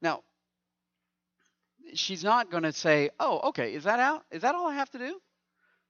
Now, 0.01 0.21
she's 1.93 2.23
not 2.23 2.51
going 2.51 2.63
to 2.63 2.73
say, 2.73 3.09
oh, 3.19 3.39
okay, 3.49 3.73
is 3.73 3.85
that 3.85 3.99
out? 3.99 4.25
Is 4.31 4.41
that 4.41 4.53
all 4.53 4.67
I 4.67 4.75
have 4.75 4.91
to 4.91 4.99
do? 4.99 5.19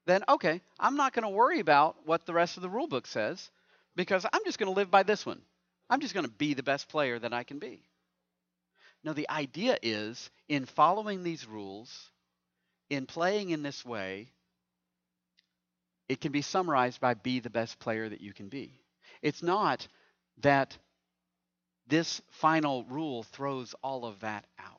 Then, 0.05 0.23
okay, 0.29 0.61
I'm 0.79 0.95
not 0.95 1.13
going 1.13 1.23
to 1.23 1.29
worry 1.29 1.59
about 1.59 1.97
what 2.05 2.25
the 2.25 2.33
rest 2.33 2.55
of 2.55 2.63
the 2.63 2.69
rule 2.69 2.87
book 2.87 3.07
says 3.07 3.49
because 3.95 4.25
I'm 4.31 4.45
just 4.45 4.59
going 4.59 4.71
to 4.71 4.77
live 4.77 4.91
by 4.91 5.03
this 5.03 5.25
one. 5.25 5.41
I'm 5.89 5.99
just 5.99 6.13
going 6.13 6.25
to 6.25 6.31
be 6.31 6.53
the 6.53 6.63
best 6.63 6.89
player 6.89 7.17
that 7.17 7.33
I 7.33 7.43
can 7.43 7.59
be. 7.59 7.81
No, 9.03 9.13
the 9.13 9.29
idea 9.29 9.77
is 9.81 10.29
in 10.47 10.65
following 10.65 11.23
these 11.23 11.47
rules, 11.47 12.11
in 12.89 13.05
playing 13.05 13.49
in 13.49 13.63
this 13.63 13.83
way, 13.83 14.29
it 16.09 16.21
can 16.21 16.31
be 16.31 16.41
summarized 16.41 17.01
by 17.01 17.13
be 17.13 17.39
the 17.39 17.49
best 17.49 17.79
player 17.79 18.07
that 18.07 18.21
you 18.21 18.33
can 18.33 18.47
be. 18.47 18.79
It's 19.21 19.43
not 19.43 19.87
that 20.41 20.77
this 21.87 22.21
final 22.29 22.83
rule 22.85 23.23
throws 23.23 23.73
all 23.83 24.05
of 24.05 24.19
that 24.21 24.45
out. 24.59 24.73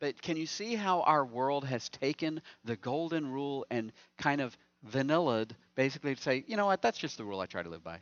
But 0.00 0.20
can 0.20 0.36
you 0.36 0.46
see 0.46 0.74
how 0.74 1.02
our 1.02 1.24
world 1.24 1.64
has 1.64 1.88
taken 1.88 2.42
the 2.64 2.76
golden 2.76 3.30
rule 3.30 3.66
and 3.70 3.92
kind 4.18 4.40
of 4.40 4.56
vanillaed, 4.82 5.52
basically 5.74 6.14
to 6.14 6.22
say, 6.22 6.44
you 6.46 6.56
know 6.56 6.66
what, 6.66 6.82
that's 6.82 6.98
just 6.98 7.16
the 7.16 7.24
rule 7.24 7.40
I 7.40 7.46
try 7.46 7.62
to 7.62 7.68
live 7.68 7.84
by. 7.84 8.00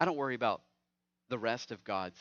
I 0.00 0.04
don't 0.04 0.16
worry 0.16 0.34
about 0.34 0.62
the 1.28 1.38
rest 1.38 1.70
of 1.70 1.84
God's 1.84 2.18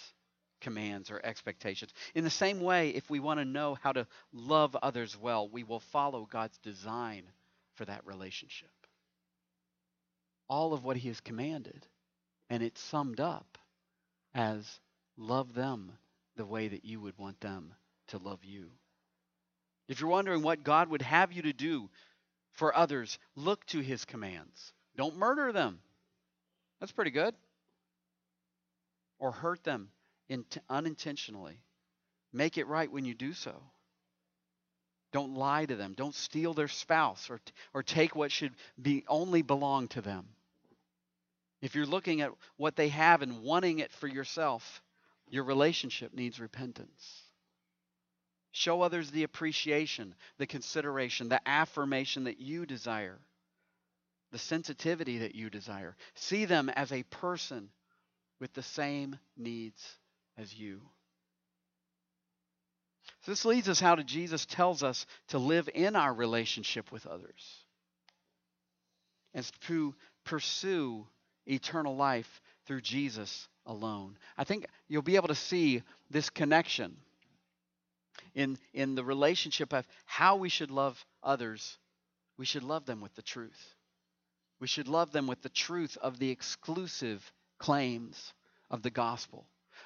commands 0.62 1.12
or 1.12 1.22
expectations. 1.24 1.94
In 2.14 2.24
the 2.24 2.30
same 2.30 2.60
way, 2.60 2.90
if 2.90 3.10
we 3.10 3.20
want 3.20 3.40
to 3.40 3.46
know 3.46 3.78
how 3.82 3.92
to 3.92 4.08
love 4.34 4.76
others 4.82 5.18
well, 5.20 5.48
we 5.50 5.64
will 5.64 5.80
follow 5.80 6.28
God's 6.30 6.58
design 6.60 7.24
for 7.76 7.86
that 7.86 8.06
relationship 8.06 8.70
all 10.48 10.74
of 10.74 10.84
what 10.84 10.98
he 10.98 11.08
has 11.08 11.20
commanded. 11.20 11.86
And 12.50 12.62
it's 12.62 12.82
summed 12.82 13.20
up 13.20 13.58
as 14.34 14.80
love 15.18 15.54
them 15.54 15.92
the 16.36 16.46
way 16.46 16.68
that 16.68 16.86
you 16.86 17.00
would 17.02 17.18
want 17.18 17.40
them 17.40 17.74
to 18.08 18.18
love 18.18 18.44
you. 18.44 18.70
If 19.88 20.00
you're 20.00 20.10
wondering 20.10 20.42
what 20.42 20.64
God 20.64 20.90
would 20.90 21.02
have 21.02 21.32
you 21.32 21.44
to 21.44 21.54
do 21.54 21.90
for 22.54 22.76
others, 22.76 23.18
look 23.36 23.66
to 23.68 23.80
his 23.80 24.06
commands. 24.06 24.74
Don't 24.96 25.18
murder 25.18 25.52
them. 25.52 25.80
That's 26.80 26.92
pretty 26.92 27.12
good. 27.12 27.36
Or 29.20 29.32
hurt 29.32 29.64
them 29.64 29.90
unintentionally. 30.70 31.60
Make 32.34 32.58
it 32.58 32.68
right 32.68 32.92
when 32.92 33.06
you 33.06 33.14
do 33.14 33.34
so. 33.34 33.56
Don't 35.16 35.36
lie 35.36 35.66
to 35.66 35.78
them. 35.78 35.94
Don't 35.94 36.14
steal 36.14 36.54
their 36.54 36.68
spouse 36.68 37.30
or, 37.30 37.40
or 37.74 37.84
take 37.84 38.18
what 38.18 38.34
should 38.34 38.52
be 38.82 39.06
only 39.08 39.44
belong 39.44 39.88
to 39.88 40.02
them. 40.02 40.28
If 41.62 41.74
you're 41.74 41.86
looking 41.86 42.20
at 42.20 42.34
what 42.58 42.76
they 42.76 42.90
have 42.90 43.22
and 43.22 43.42
wanting 43.42 43.80
it 43.80 43.94
for 43.94 44.08
yourself, 44.08 44.84
your 45.30 45.46
relationship 45.46 46.14
needs 46.14 46.38
repentance. 46.38 47.22
Show 48.52 48.82
others 48.82 49.10
the 49.10 49.24
appreciation, 49.24 50.16
the 50.38 50.48
consideration, 50.48 51.30
the 51.30 51.48
affirmation 51.48 52.26
that 52.26 52.42
you 52.42 52.66
desire, 52.66 53.20
the 54.34 54.38
sensitivity 54.38 55.20
that 55.20 55.34
you 55.34 55.50
desire. 55.50 55.96
See 56.16 56.44
them 56.44 56.68
as 56.68 56.92
a 56.92 57.04
person 57.04 57.70
with 58.42 58.54
the 58.54 58.64
same 58.64 59.18
needs 59.38 59.82
as 60.38 60.54
you. 60.54 60.82
So 63.22 63.32
this 63.32 63.46
leads 63.46 63.70
us 63.70 63.80
how 63.80 63.96
to 63.96 64.04
Jesus 64.04 64.46
tells 64.46 64.84
us 64.84 65.06
to 65.30 65.38
live 65.38 65.70
in 65.74 65.96
our 65.96 66.14
relationship 66.14 66.92
with 66.92 67.06
others 67.08 67.66
and 69.34 69.50
to 69.68 69.94
pursue 70.24 71.06
eternal 71.46 71.96
life 71.96 72.42
through 72.66 72.82
Jesus 72.82 73.48
alone. 73.66 74.18
I 74.38 74.44
think 74.44 74.66
you'll 74.88 75.02
be 75.02 75.18
able 75.18 75.28
to 75.28 75.36
see 75.36 75.84
this 76.10 76.30
connection 76.30 76.96
in, 78.34 78.58
in 78.74 78.96
the 78.96 79.04
relationship 79.04 79.74
of 79.74 79.88
how 80.06 80.38
we 80.38 80.50
should 80.50 80.72
love 80.72 81.04
others. 81.24 81.78
We 82.38 82.46
should 82.46 82.64
love 82.64 82.86
them 82.86 83.02
with 83.02 83.16
the 83.16 83.22
truth. 83.22 83.76
We 84.60 84.68
should 84.68 84.88
love 84.88 85.12
them 85.12 85.28
with 85.28 85.42
the 85.42 85.50
truth 85.50 85.98
of 86.02 86.18
the 86.18 86.30
exclusive 86.30 87.32
claims 87.60 88.34
of 88.70 88.82
the 88.84 88.90
gospel, 88.90 89.46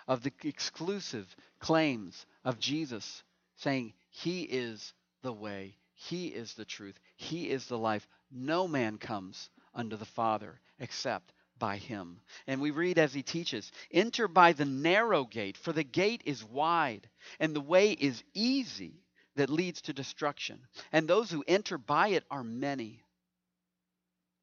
of 0.09 0.23
the 0.23 0.33
exclusive 0.43 1.33
claims 1.59 2.25
of 2.43 2.59
Jesus, 2.59 3.23
saying, 3.55 3.93
He 4.09 4.41
is 4.41 4.93
the 5.21 5.31
way, 5.31 5.77
He 5.93 6.27
is 6.27 6.55
the 6.55 6.65
truth, 6.65 6.99
He 7.15 7.49
is 7.49 7.67
the 7.67 7.77
life. 7.77 8.07
No 8.31 8.67
man 8.67 8.97
comes 8.97 9.49
unto 9.73 9.95
the 9.95 10.05
Father 10.05 10.59
except 10.79 11.31
by 11.59 11.77
him. 11.77 12.21
And 12.47 12.61
we 12.61 12.71
read 12.71 12.97
as 12.97 13.13
he 13.13 13.21
teaches 13.21 13.71
Enter 13.91 14.27
by 14.27 14.53
the 14.53 14.65
narrow 14.65 15.25
gate, 15.25 15.57
for 15.57 15.73
the 15.73 15.83
gate 15.83 16.23
is 16.25 16.43
wide, 16.43 17.07
and 17.39 17.55
the 17.55 17.61
way 17.61 17.91
is 17.91 18.23
easy 18.33 19.03
that 19.35 19.49
leads 19.49 19.81
to 19.81 19.93
destruction. 19.93 20.65
And 20.91 21.07
those 21.07 21.29
who 21.29 21.43
enter 21.47 21.77
by 21.77 22.09
it 22.09 22.23
are 22.31 22.43
many. 22.43 23.03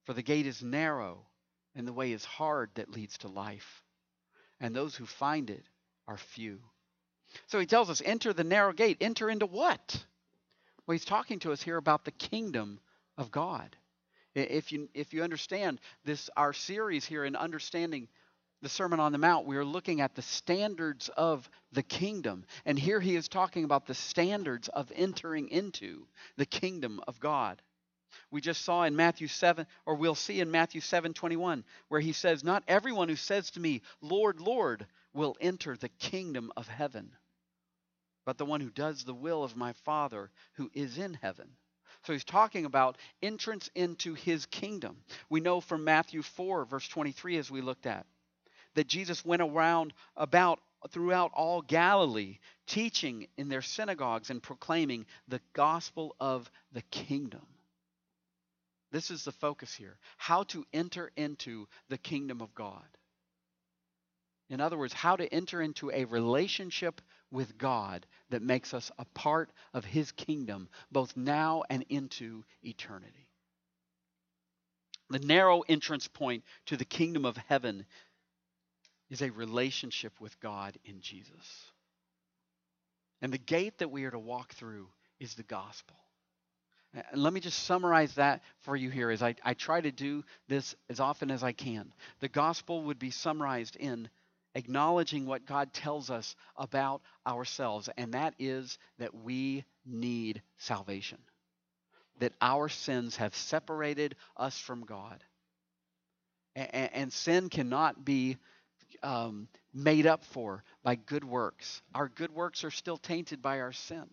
For 0.05 0.13
the 0.13 0.23
gate 0.23 0.47
is 0.47 0.63
narrow, 0.63 1.27
and 1.75 1.89
the 1.89 1.93
way 1.93 2.13
is 2.13 2.25
hard 2.25 2.71
that 2.75 2.91
leads 2.91 3.19
to 3.19 3.29
life. 3.29 3.83
And 4.61 4.75
those 4.75 4.95
who 4.95 5.07
find 5.07 5.51
it 5.51 5.65
are 6.09 6.17
few. 6.17 6.61
So 7.47 7.59
he 7.59 7.67
tells 7.67 7.91
us 7.91 8.03
enter 8.05 8.33
the 8.33 8.45
narrow 8.45 8.73
gate. 8.73 8.99
Enter 9.01 9.29
into 9.29 9.47
what? 9.47 10.05
Well, 10.87 10.95
he's 10.95 11.05
talking 11.05 11.41
to 11.41 11.53
us 11.53 11.63
here 11.63 11.77
about 11.77 12.05
the 12.05 12.13
kingdom 12.13 12.81
of 13.19 13.31
God. 13.31 13.77
If 14.35 14.71
you, 14.71 14.89
if 14.95 15.15
you 15.15 15.23
understand 15.23 15.81
this, 16.05 16.29
our 16.37 16.53
series 16.53 17.05
here 17.05 17.25
in 17.25 17.37
understanding 17.37 18.09
the 18.63 18.69
Sermon 18.69 19.01
on 19.01 19.13
the 19.13 19.19
Mount, 19.19 19.47
we 19.47 19.57
are 19.57 19.65
looking 19.65 20.01
at 20.01 20.15
the 20.15 20.23
standards 20.23 21.09
of 21.17 21.49
the 21.73 21.83
kingdom. 21.83 22.45
And 22.65 22.79
here 22.79 23.01
he 23.01 23.17
is 23.17 23.29
talking 23.29 23.65
about 23.65 23.87
the 23.87 23.95
standards 23.95 24.69
of 24.69 24.93
entering 24.95 25.49
into 25.49 26.07
the 26.37 26.47
kingdom 26.47 27.01
of 27.07 27.21
God. 27.21 27.61
We 28.31 28.41
just 28.41 28.65
saw 28.65 28.83
in 28.83 28.97
Matthew 28.97 29.29
7, 29.29 29.67
or 29.85 29.95
we'll 29.95 30.15
see 30.15 30.41
in 30.41 30.51
Matthew 30.51 30.81
7 30.81 31.15
21, 31.15 31.65
where 31.89 32.01
he 32.01 32.13
says, 32.13 32.43
Not 32.43 32.65
everyone 32.67 33.09
who 33.09 33.17
says 33.17 33.51
to 33.53 33.61
me, 33.61 33.83
Lord, 34.01 34.41
Lord, 34.41 34.87
will 35.13 35.37
enter 35.41 35.77
the 35.77 35.89
kingdom 35.89 36.53
of 36.57 36.67
heaven, 36.67 37.15
but 38.25 38.37
the 38.37 38.45
one 38.45 38.61
who 38.61 38.71
does 38.71 39.05
the 39.05 39.15
will 39.15 39.45
of 39.45 39.57
my 39.57 39.73
Father 39.85 40.31
who 40.55 40.71
is 40.75 40.99
in 40.99 41.15
heaven. 41.15 41.49
So 42.03 42.13
he's 42.13 42.25
talking 42.25 42.65
about 42.65 42.99
entrance 43.23 43.71
into 43.75 44.15
his 44.15 44.47
kingdom. 44.47 44.99
We 45.29 45.41
know 45.41 45.61
from 45.61 45.85
Matthew 45.85 46.23
4, 46.23 46.65
verse 46.65 46.87
23, 46.89 47.39
as 47.39 47.51
we 47.51 47.61
looked 47.61 47.87
at, 47.87 48.07
that 48.75 48.87
Jesus 48.87 49.25
went 49.25 49.43
around 49.43 49.93
about 50.17 50.61
throughout 50.91 51.33
all 51.35 51.63
Galilee, 51.63 52.39
teaching 52.67 53.27
in 53.37 53.49
their 53.49 53.63
synagogues 53.63 54.31
and 54.31 54.43
proclaiming 54.43 55.07
the 55.27 55.41
gospel 55.53 56.15
of 56.21 56.51
the 56.73 56.83
kingdom. 56.83 57.47
This 58.97 59.11
is 59.11 59.25
the 59.25 59.33
focus 59.33 59.75
here 59.75 59.99
how 60.17 60.45
to 60.45 60.65
enter 60.73 61.13
into 61.17 61.69
the 61.91 61.99
kingdom 61.99 62.41
of 62.41 62.55
God. 62.55 62.87
In 64.49 64.59
other 64.59 64.79
words, 64.79 64.95
how 64.95 65.17
to 65.17 65.35
enter 65.35 65.61
into 65.61 65.91
a 65.91 66.07
relationship 66.07 67.03
with 67.31 67.59
God 67.59 68.07
that 68.31 68.41
makes 68.41 68.73
us 68.73 68.91
a 68.99 69.05
part 69.05 69.51
of 69.75 69.85
His 69.85 70.13
kingdom, 70.13 70.71
both 70.91 71.15
now 71.15 71.63
and 71.69 71.85
into 71.91 72.43
eternity. 72.63 73.29
The 75.11 75.19
narrow 75.19 75.61
entrance 75.61 76.09
point 76.09 76.45
to 76.65 76.79
the 76.79 76.87
kingdom 76.87 77.27
of 77.27 77.37
heaven 77.37 77.85
is 79.11 79.21
a 79.21 79.29
relationship 79.29 80.19
with 80.23 80.41
God 80.41 80.79
in 80.87 81.03
Jesus. 81.03 81.71
And 83.21 83.31
the 83.31 83.37
gate 83.37 83.77
that 83.81 83.91
we 83.91 84.05
are 84.05 84.11
to 84.11 84.19
walk 84.19 84.55
through 84.55 84.89
is 85.21 85.35
the 85.35 85.43
gospel. 85.43 85.97
And 87.13 87.23
let 87.23 87.33
me 87.33 87.41
just 87.41 87.65
summarize 87.65 88.15
that 88.15 88.43
for 88.61 88.75
you 88.75 88.91
here 88.91 89.11
as 89.11 89.23
I, 89.23 89.35
I 89.45 89.55
try 89.55 89.81
to 89.81 89.93
do 89.93 90.25
this 90.49 90.75
as 90.89 91.01
often 91.01 91.31
as 91.31 91.43
I 91.43 91.53
can. 91.53 91.93
The 92.21 92.29
gospel 92.29 92.85
would 92.85 92.99
be 92.99 93.11
summarized 93.11 93.77
in 93.77 94.09
acknowledging 94.55 95.27
what 95.27 95.45
God 95.47 95.73
tells 95.75 96.09
us 96.09 96.35
about 96.57 97.03
ourselves, 97.27 97.91
and 97.99 98.15
that 98.15 98.35
is 98.39 98.79
that 98.99 99.15
we 99.15 99.65
need 99.85 100.41
salvation. 100.57 101.19
That 102.21 102.33
our 102.41 102.71
sins 102.71 103.17
have 103.17 103.35
separated 103.35 104.17
us 104.37 104.59
from 104.59 104.87
God. 104.87 105.23
And, 106.55 106.91
and 106.95 107.13
sin 107.13 107.51
cannot 107.51 108.03
be 108.07 108.39
um, 109.03 109.49
made 109.75 110.07
up 110.07 110.25
for 110.25 110.65
by 110.83 110.95
good 110.95 111.25
works. 111.25 111.83
Our 111.95 112.09
good 112.09 112.35
works 112.35 112.65
are 112.65 112.71
still 112.71 112.97
tainted 112.97 113.43
by 113.43 113.61
our 113.61 113.73
sin. 113.73 114.09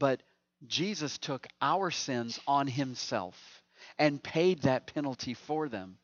But 0.00 0.20
Jesus 0.66 1.18
took 1.18 1.46
our 1.60 1.90
sins 1.90 2.38
on 2.46 2.66
himself 2.66 3.62
and 3.98 4.22
paid 4.22 4.62
that 4.62 4.86
penalty 4.86 5.34
for 5.34 5.68
them 5.68 5.98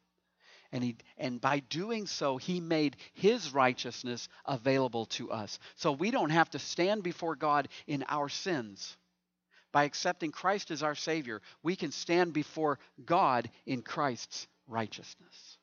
and, 0.72 0.84
he, 0.84 0.96
and 1.16 1.40
by 1.40 1.60
doing 1.60 2.06
so, 2.06 2.36
he 2.36 2.60
made 2.60 2.96
his 3.14 3.54
righteousness 3.54 4.28
available 4.44 5.06
to 5.06 5.30
us. 5.30 5.58
So 5.76 5.92
we 5.92 6.10
don't 6.10 6.30
have 6.30 6.50
to 6.50 6.58
stand 6.58 7.02
before 7.02 7.36
God 7.36 7.68
in 7.86 8.04
our 8.08 8.28
sins. 8.28 8.96
By 9.72 9.84
accepting 9.84 10.30
Christ 10.30 10.70
as 10.70 10.82
our 10.82 10.94
Savior, 10.94 11.40
we 11.62 11.76
can 11.76 11.90
stand 11.90 12.32
before 12.32 12.78
God 13.04 13.50
in 13.66 13.82
Christ's 13.82 14.46
righteousness. 14.66 15.58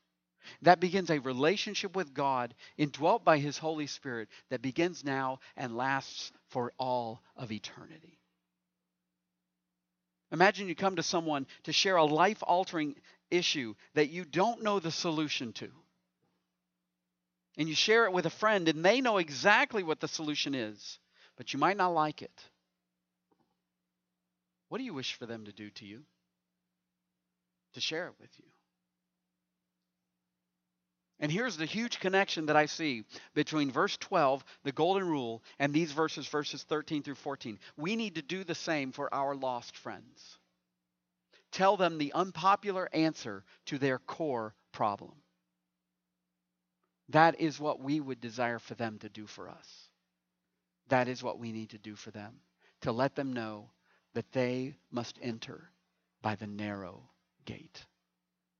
That 0.61 0.79
begins 0.79 1.09
a 1.09 1.19
relationship 1.19 1.95
with 1.95 2.13
God 2.13 2.53
indwelt 2.77 3.23
by 3.23 3.39
His 3.39 3.57
Holy 3.57 3.87
Spirit 3.87 4.29
that 4.49 4.61
begins 4.61 5.03
now 5.03 5.39
and 5.57 5.75
lasts 5.75 6.31
for 6.49 6.71
all 6.77 7.21
of 7.35 7.51
eternity. 7.51 8.19
Imagine 10.35 10.67
you 10.67 10.75
come 10.75 10.97
to 10.97 11.01
someone 11.03 11.47
to 11.63 11.71
share 11.71 11.95
a 11.95 12.03
life 12.03 12.43
altering 12.43 12.95
issue 13.31 13.73
that 13.93 14.09
you 14.09 14.25
don't 14.25 14.61
know 14.61 14.81
the 14.81 14.91
solution 14.91 15.53
to. 15.53 15.69
And 17.57 17.69
you 17.69 17.73
share 17.73 18.03
it 18.03 18.11
with 18.11 18.25
a 18.25 18.29
friend, 18.29 18.67
and 18.67 18.83
they 18.83 18.99
know 18.99 19.17
exactly 19.17 19.81
what 19.81 20.01
the 20.01 20.09
solution 20.09 20.53
is, 20.53 20.99
but 21.37 21.53
you 21.53 21.59
might 21.59 21.77
not 21.77 21.93
like 21.93 22.21
it. 22.21 22.43
What 24.67 24.79
do 24.79 24.83
you 24.83 24.93
wish 24.93 25.13
for 25.13 25.25
them 25.25 25.45
to 25.45 25.53
do 25.53 25.69
to 25.69 25.85
you? 25.85 26.01
To 27.75 27.79
share 27.79 28.07
it 28.07 28.15
with 28.19 28.31
you. 28.37 28.45
And 31.19 31.31
here's 31.31 31.57
the 31.57 31.65
huge 31.65 31.99
connection 31.99 32.47
that 32.47 32.57
I 32.57 32.65
see 32.65 33.05
between 33.33 33.71
verse 33.71 33.95
12, 33.97 34.43
the 34.63 34.71
golden 34.71 35.07
rule, 35.07 35.43
and 35.59 35.73
these 35.73 35.91
verses, 35.91 36.27
verses 36.27 36.63
13 36.63 37.03
through 37.03 37.15
14. 37.15 37.57
We 37.77 37.95
need 37.95 38.15
to 38.15 38.21
do 38.21 38.43
the 38.43 38.55
same 38.55 38.91
for 38.91 39.13
our 39.13 39.33
lost 39.35 39.77
friends 39.77 40.37
tell 41.55 41.77
them 41.77 41.97
the 41.97 42.11
unpopular 42.11 42.89
answer 42.93 43.45
to 43.65 43.77
their 43.77 43.97
core 43.97 44.53
problem. 44.73 45.13
That 47.09 47.39
is 47.39 47.61
what 47.61 47.79
we 47.79 48.01
would 48.01 48.19
desire 48.19 48.59
for 48.59 48.75
them 48.75 48.99
to 48.99 49.09
do 49.09 49.25
for 49.25 49.47
us. 49.47 49.89
That 50.89 51.07
is 51.07 51.23
what 51.23 51.39
we 51.39 51.53
need 51.53 51.69
to 51.69 51.77
do 51.77 51.95
for 51.95 52.11
them, 52.11 52.33
to 52.81 52.91
let 52.91 53.15
them 53.15 53.31
know 53.31 53.69
that 54.15 54.33
they 54.33 54.75
must 54.91 55.17
enter 55.21 55.69
by 56.21 56.35
the 56.35 56.47
narrow 56.47 57.09
gate, 57.45 57.85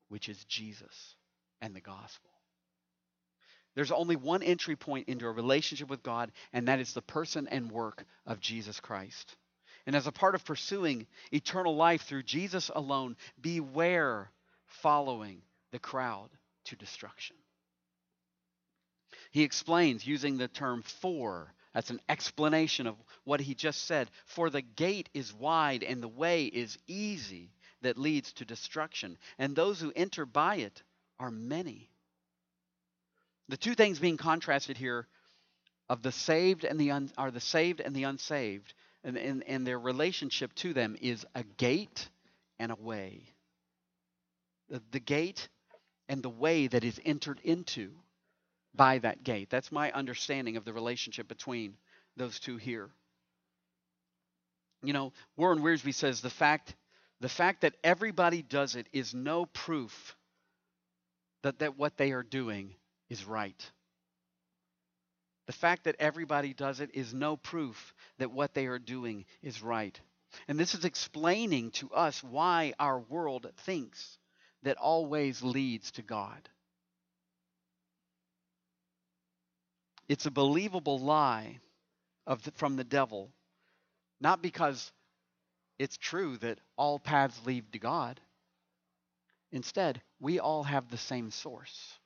which 0.08 0.30
is 0.30 0.46
Jesus 0.46 1.16
and 1.62 1.76
the 1.76 1.82
gospel. 1.82 2.32
There's 3.76 3.92
only 3.92 4.16
one 4.16 4.42
entry 4.42 4.76
point 4.76 5.10
into 5.10 5.28
a 5.28 5.32
relationship 5.32 5.90
with 5.90 6.02
God, 6.02 6.32
and 6.54 6.68
that 6.68 6.80
is 6.80 6.94
the 6.94 7.02
person 7.02 7.48
and 7.48 7.72
work 7.72 8.06
of 8.26 8.40
Jesus 8.40 8.80
Christ. 8.80 9.36
And 9.86 9.96
as 9.96 10.08
a 10.08 10.12
part 10.12 10.34
of 10.34 10.46
pursuing 10.46 11.06
eternal 11.32 11.76
life 11.76 12.04
through 12.04 12.24
Jesus 12.24 12.72
alone, 12.74 13.18
beware 13.40 14.32
following 14.66 15.42
the 15.72 15.80
crowd 15.80 16.30
to 16.66 16.76
destruction. 16.76 17.36
He 19.32 19.44
explains 19.44 20.08
using 20.08 20.38
the 20.38 20.48
term 20.48 20.82
for. 20.82 21.54
That's 21.74 21.90
an 21.90 22.00
explanation 22.08 22.88
of 22.88 22.96
what 23.26 23.42
he 23.42 23.54
just 23.54 23.84
said. 23.84 24.10
For 24.26 24.50
the 24.50 24.62
gate 24.62 25.10
is 25.14 25.34
wide 25.34 25.84
and 25.84 26.02
the 26.02 26.08
way 26.08 26.46
is 26.46 26.78
easy 26.88 27.52
that 27.82 27.98
leads 27.98 28.32
to 28.34 28.46
destruction, 28.46 29.18
and 29.38 29.56
those 29.56 29.80
who 29.80 29.92
enter 29.96 30.26
by 30.26 30.56
it 30.56 30.82
are 31.20 31.30
many. 31.30 31.90
The 33.50 33.58
two 33.58 33.76
things 33.76 34.00
being 34.00 34.18
contrasted 34.18 34.78
here 34.78 35.08
of 35.88 36.02
the 36.02 36.12
saved 36.12 36.64
and 36.64 36.80
the 36.80 36.92
un, 36.92 37.12
are 37.18 37.32
the 37.32 37.40
saved 37.40 37.80
and 37.80 37.96
the 37.96 38.04
unsaved 38.04 38.74
and, 39.04 39.18
and, 39.18 39.44
and 39.44 39.68
their 39.68 39.80
relationship 39.80 40.54
to 40.56 40.74
them 40.74 40.96
is 41.00 41.26
a 41.36 41.44
gate 41.44 42.10
and 42.58 42.72
a 42.72 42.76
way. 42.76 43.22
The, 44.70 44.82
the 44.92 45.00
gate 45.00 45.48
and 46.10 46.24
the 46.24 46.30
way 46.30 46.68
that 46.68 46.84
is 46.84 47.00
entered 47.06 47.40
into 47.44 47.92
by 48.74 48.98
that 49.00 49.24
gate. 49.24 49.50
That's 49.50 49.72
my 49.72 49.92
understanding 49.92 50.58
of 50.58 50.66
the 50.66 50.74
relationship 50.74 51.28
between 51.28 51.78
those 52.18 52.40
two 52.40 52.58
here. 52.58 52.90
You 54.84 54.94
know, 54.94 55.14
Warren 55.38 55.60
Wiersbe 55.60 55.94
says 55.94 56.22
the 56.22 56.30
fact 56.30 56.76
the 57.22 57.30
fact 57.30 57.62
that 57.62 57.76
everybody 57.84 58.42
does 58.42 58.76
it 58.76 58.88
is 58.92 59.14
no 59.14 59.46
proof 59.46 60.16
that, 61.44 61.60
that 61.60 61.78
what 61.78 61.98
they 61.98 62.12
are 62.12 62.24
doing 62.24 62.76
is 63.10 63.26
right. 63.26 63.72
The 65.48 65.54
fact 65.54 65.84
that 65.84 65.98
everybody 66.00 66.54
does 66.54 66.80
it 66.80 66.92
is 66.94 67.14
no 67.14 67.38
proof 67.38 67.94
that 68.18 68.32
what 68.32 68.54
they 68.54 68.66
are 68.66 68.80
doing 68.80 69.26
is 69.44 69.62
right. 69.62 70.00
And 70.48 70.60
this 70.60 70.74
is 70.74 70.86
explaining 70.86 71.72
to 71.72 71.92
us 71.92 72.24
why 72.24 72.74
our 72.80 73.00
world 73.00 73.48
thinks 73.58 74.18
that 74.64 74.78
always 74.78 75.44
leads 75.44 75.92
to 75.92 76.02
God. 76.02 76.50
It's 80.08 80.26
a 80.26 80.32
believable 80.32 81.00
lie 81.00 81.60
the, 82.26 82.52
from 82.52 82.76
the 82.76 82.84
devil, 82.84 83.32
not 84.20 84.42
because 84.42 84.92
it's 85.78 85.98
true 85.98 86.38
that 86.38 86.60
all 86.76 87.00
paths 87.00 87.40
lead 87.46 87.72
to 87.74 87.80
God. 87.80 88.20
Instead, 89.52 90.02
we 90.20 90.40
all 90.40 90.64
have 90.64 90.90
the 90.90 90.98
same 90.98 91.32
source. 91.32 92.00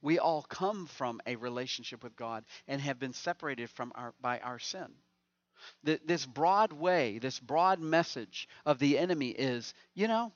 We 0.00 0.18
all 0.18 0.42
come 0.42 0.86
from 0.86 1.20
a 1.26 1.36
relationship 1.36 2.04
with 2.04 2.16
God 2.16 2.44
and 2.66 2.80
have 2.80 2.98
been 2.98 3.12
separated 3.12 3.70
from 3.70 3.92
our, 3.94 4.14
by 4.20 4.38
our 4.38 4.58
sin. 4.58 4.86
The, 5.82 6.00
this 6.04 6.24
broad 6.24 6.72
way, 6.72 7.18
this 7.18 7.40
broad 7.40 7.80
message 7.80 8.48
of 8.64 8.78
the 8.78 8.96
enemy 8.98 9.30
is 9.30 9.74
you 9.94 10.06
know, 10.06 10.32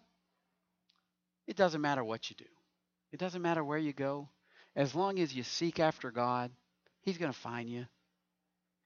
it 1.47 1.57
doesn't 1.57 1.81
matter 1.81 2.03
what 2.03 2.29
you 2.31 2.37
do, 2.37 2.51
it 3.13 3.21
doesn't 3.21 3.43
matter 3.43 3.65
where 3.65 3.79
you 3.79 3.93
go. 3.93 4.29
As 4.75 4.95
long 4.95 5.19
as 5.19 5.35
you 5.35 5.43
seek 5.43 5.79
after 5.81 6.11
God, 6.11 6.51
He's 7.03 7.19
going 7.19 7.33
to 7.33 7.39
find 7.39 7.69
you 7.69 7.87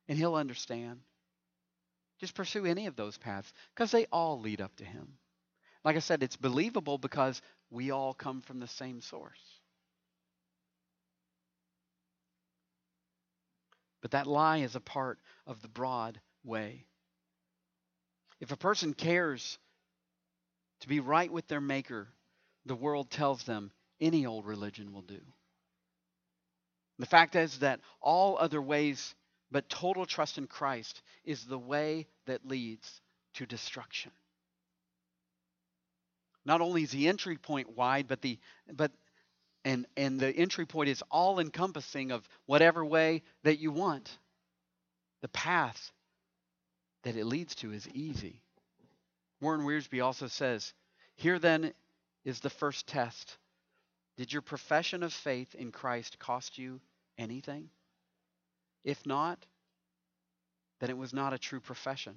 and 0.09 0.19
He'll 0.19 0.35
understand. 0.35 1.01
Just 2.19 2.35
pursue 2.35 2.65
any 2.65 2.87
of 2.87 2.97
those 2.97 3.19
paths 3.19 3.53
because 3.75 3.91
they 3.91 4.07
all 4.07 4.41
lead 4.41 4.61
up 4.61 4.75
to 4.77 4.85
Him. 4.85 5.19
Like 5.85 5.97
I 5.97 6.01
said, 6.01 6.23
it's 6.23 6.37
believable 6.37 6.99
because 6.99 7.41
we 7.71 7.91
all 7.93 8.15
come 8.15 8.41
from 8.41 8.59
the 8.59 8.67
same 8.67 9.01
source. 9.01 9.56
But 14.07 14.12
that 14.12 14.29
lie 14.29 14.59
is 14.59 14.77
a 14.77 14.81
part 14.81 15.19
of 15.49 15.62
the 15.62 15.69
broad 15.69 16.21
way. 16.45 16.87
If 18.38 18.53
a 18.53 18.57
person 18.57 18.95
cares 18.95 19.59
to 20.79 20.87
be 20.87 21.01
right 21.01 21.29
with 21.29 21.49
their 21.49 21.61
Maker, 21.61 22.07
the 22.66 22.77
world 22.77 23.11
tells 23.11 23.42
them 23.42 23.73
any 24.01 24.25
old 24.25 24.47
religion 24.47 24.92
will 24.92 25.03
do. 25.03 25.21
The 27.01 27.07
fact 27.07 27.35
is 27.35 27.59
that 27.59 27.81
all 28.01 28.38
other 28.38 28.62
ways 28.62 29.16
but 29.51 29.69
total 29.69 30.07
trust 30.07 30.38
in 30.38 30.47
Christ 30.47 31.03
is 31.25 31.45
the 31.45 31.59
way 31.59 32.07
that 32.27 32.47
leads 32.47 33.01
to 33.35 33.45
destruction. 33.45 34.12
Not 36.45 36.61
only 36.61 36.85
is 36.85 36.92
the 36.92 37.09
entry 37.09 37.38
point 37.38 37.77
wide, 37.77 38.07
but 38.07 38.23
the 38.23 38.38
but 38.73 38.92
and 39.66 39.85
and 39.96 40.20
the 40.20 40.31
entry 40.31 40.64
point 40.64 40.88
is 40.88 41.02
all 41.11 41.40
encompassing 41.40 42.12
of 42.12 42.26
whatever 42.46 42.85
way 42.85 43.22
that 43.42 43.59
you 43.59 43.72
want. 43.72 44.16
The 45.22 45.29
path 45.29 45.90
that 47.02 47.16
it 47.16 47.24
leads 47.24 47.57
to 47.57 47.72
is 47.72 47.88
easy. 47.88 48.42
Warren 49.40 49.62
Wiersbe 49.62 50.05
also 50.05 50.29
says, 50.29 50.72
Here 51.16 51.40
then 51.40 51.74
is 52.24 52.38
the 52.38 52.50
first 52.50 52.87
test. 52.87 53.37
Did 54.16 54.33
your 54.33 54.40
profession 54.40 55.02
of 55.02 55.12
faith 55.12 55.55
in 55.57 55.72
Christ 55.72 56.20
cost 56.20 56.59
you 56.59 56.81
anything? 57.18 57.68
If 58.85 59.05
not, 59.05 59.44
then 60.79 60.90
it 60.90 60.96
was 60.96 61.12
not 61.12 61.33
a 61.33 61.38
true 61.38 61.61
profession. 61.61 62.14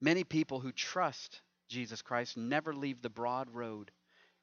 Many 0.00 0.22
people 0.22 0.60
who 0.60 0.70
trust 0.70 1.40
Jesus 1.68 2.00
Christ 2.00 2.36
never 2.36 2.72
leave 2.72 3.02
the 3.02 3.10
broad 3.10 3.50
road 3.50 3.90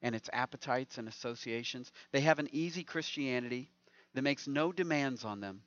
and 0.02 0.14
its 0.14 0.30
appetites 0.32 0.98
and 0.98 1.08
associations. 1.08 1.90
They 2.12 2.20
have 2.20 2.38
an 2.38 2.48
easy 2.52 2.84
Christianity 2.84 3.70
that 4.14 4.22
makes 4.22 4.46
no 4.46 4.72
demands 4.72 5.24
on 5.24 5.40
them. 5.40 5.62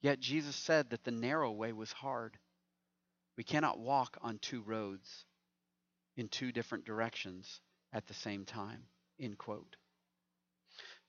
Yet 0.00 0.20
Jesus 0.20 0.56
said 0.56 0.90
that 0.90 1.04
the 1.04 1.10
narrow 1.10 1.50
way 1.50 1.72
was 1.72 1.92
hard. 1.92 2.38
We 3.36 3.44
cannot 3.44 3.78
walk 3.78 4.16
on 4.20 4.38
two 4.38 4.62
roads 4.62 5.24
in 6.16 6.28
two 6.28 6.52
different 6.52 6.84
directions 6.84 7.60
at 7.92 8.06
the 8.06 8.14
same 8.14 8.44
time. 8.44 8.82
End 9.20 9.38
quote. 9.38 9.76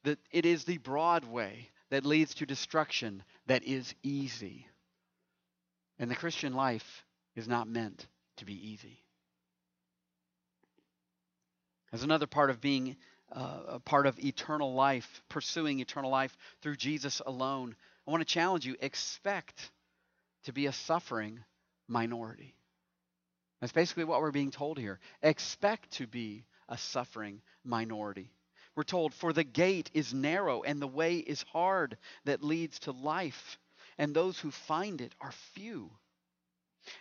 That 0.03 0.19
it 0.31 0.45
is 0.45 0.63
the 0.63 0.77
broad 0.77 1.25
way 1.25 1.69
that 1.89 2.05
leads 2.05 2.35
to 2.35 2.45
destruction 2.45 3.23
that 3.47 3.63
is 3.63 3.93
easy. 4.03 4.67
And 5.97 6.09
the 6.09 6.15
Christian 6.15 6.53
life 6.53 7.03
is 7.35 7.47
not 7.47 7.67
meant 7.67 8.07
to 8.37 8.45
be 8.45 8.53
easy. 8.53 9.03
As 11.91 12.04
another 12.04 12.28
part 12.28 12.49
of 12.49 12.62
being 12.62 12.97
uh, 13.32 13.60
a 13.67 13.80
part 13.80 14.08
of 14.08 14.19
eternal 14.19 14.73
life, 14.73 15.21
pursuing 15.30 15.80
eternal 15.80 16.12
life 16.12 16.36
through 16.62 16.75
Jesus 16.75 17.21
alone, 17.25 17.75
I 18.08 18.12
want 18.12 18.21
to 18.21 18.34
challenge 18.34 18.65
you 18.65 18.75
expect 18.80 19.71
to 20.43 20.54
be 20.54 20.65
a 20.65 20.73
suffering 20.73 21.43
minority. 21.88 22.56
That's 23.60 23.73
basically 23.73 24.06
what 24.06 24.21
we're 24.21 24.32
being 24.32 24.52
told 24.52 24.78
here. 24.78 24.99
Expect 25.21 25.91
to 25.93 26.08
be 26.08 26.45
a 26.69 26.78
suffering 26.78 27.41
minority. 27.63 28.32
We're 28.75 28.84
told, 28.84 29.13
For 29.13 29.34
the 29.34 29.43
gate 29.43 29.91
is 29.93 30.13
narrow 30.13 30.63
and 30.63 30.82
the 30.82 30.88
way 30.88 31.17
is 31.17 31.43
hard 31.52 31.97
that 32.25 32.43
leads 32.43 32.80
to 32.80 32.91
life, 32.91 33.58
and 33.97 34.15
those 34.15 34.39
who 34.39 34.52
find 34.52 35.02
it 35.02 35.13
are 35.19 35.34
few. 35.54 35.91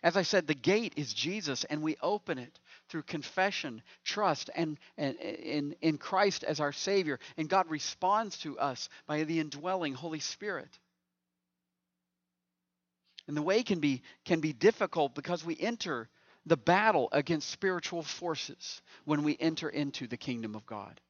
As 0.02 0.16
I 0.16 0.22
said, 0.22 0.46
the 0.46 0.54
gate 0.54 0.94
is 0.96 1.14
Jesus, 1.14 1.64
and 1.64 1.82
we 1.82 1.96
open 2.02 2.38
it 2.38 2.58
through 2.88 3.02
confession, 3.02 3.82
trust, 4.04 4.50
and, 4.54 4.78
and 4.96 5.16
in, 5.16 5.76
in 5.80 5.98
Christ 5.98 6.44
as 6.44 6.60
our 6.60 6.72
Savior. 6.72 7.18
And 7.36 7.48
God 7.48 7.68
responds 7.68 8.38
to 8.38 8.58
us 8.58 8.88
by 9.06 9.24
the 9.24 9.40
indwelling 9.40 9.94
Holy 9.94 10.20
Spirit. 10.20 10.70
And 13.26 13.36
the 13.36 13.42
way 13.42 13.62
can 13.62 13.80
be, 13.80 14.02
can 14.24 14.40
be 14.40 14.52
difficult 14.52 15.14
because 15.14 15.44
we 15.44 15.56
enter 15.58 16.08
the 16.46 16.56
battle 16.56 17.08
against 17.12 17.50
spiritual 17.50 18.02
forces 18.02 18.80
when 19.04 19.22
we 19.22 19.36
enter 19.38 19.68
into 19.68 20.06
the 20.06 20.16
kingdom 20.16 20.54
of 20.54 20.64
God. 20.64 21.00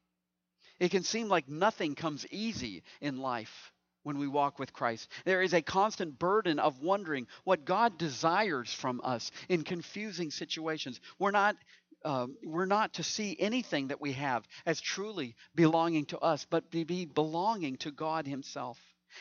It 0.81 0.91
can 0.91 1.05
seem 1.05 1.29
like 1.29 1.49
nothing 1.49 1.95
comes 1.95 2.27
easy 2.31 2.83
in 3.01 3.19
life 3.19 3.73
when 4.09 4.18
we 4.18 4.27
walk 4.27 4.59
with 4.59 4.73
Christ. 4.73 5.07
There 5.27 5.42
is 5.42 5.53
a 5.53 5.61
constant 5.61 6.18
burden 6.18 6.59
of 6.59 6.81
wondering 6.81 7.27
what 7.44 7.66
God 7.66 7.99
desires 7.99 8.73
from 8.73 9.03
us 9.05 9.31
in 9.51 9.64
confusing 9.64 10.31
situations. 10.31 10.99
We're 11.18 11.31
not. 11.31 11.57
Um, 12.05 12.37
we're 12.44 12.64
not 12.64 12.94
to 12.94 13.03
see 13.03 13.37
anything 13.40 13.88
that 13.88 14.01
we 14.01 14.12
have 14.12 14.47
as 14.64 14.81
truly 14.81 15.35
belonging 15.57 16.07
to 16.07 16.18
us, 16.21 16.47
but 16.49 16.71
to 16.71 16.85
be 16.85 17.07
belonging 17.07 17.77
to 17.79 17.90
God 17.90 18.25
Himself. 18.25 18.79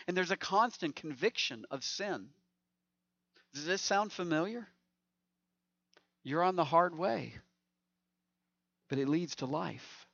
And 0.08 0.15
there's 0.15 0.30
a 0.30 0.38
constant 0.38 0.95
conviction 0.95 1.65
of 1.71 1.84
sin. 1.84 2.30
Does 3.56 3.65
this 3.65 3.82
sound 3.82 4.13
familiar? 4.13 4.67
You're 6.23 6.43
on 6.43 6.56
the 6.56 6.63
hard 6.63 6.95
way, 6.95 7.34
but 8.89 9.00
it 9.00 9.10
leads 9.10 9.38
to 9.38 9.47
life. 9.47 10.07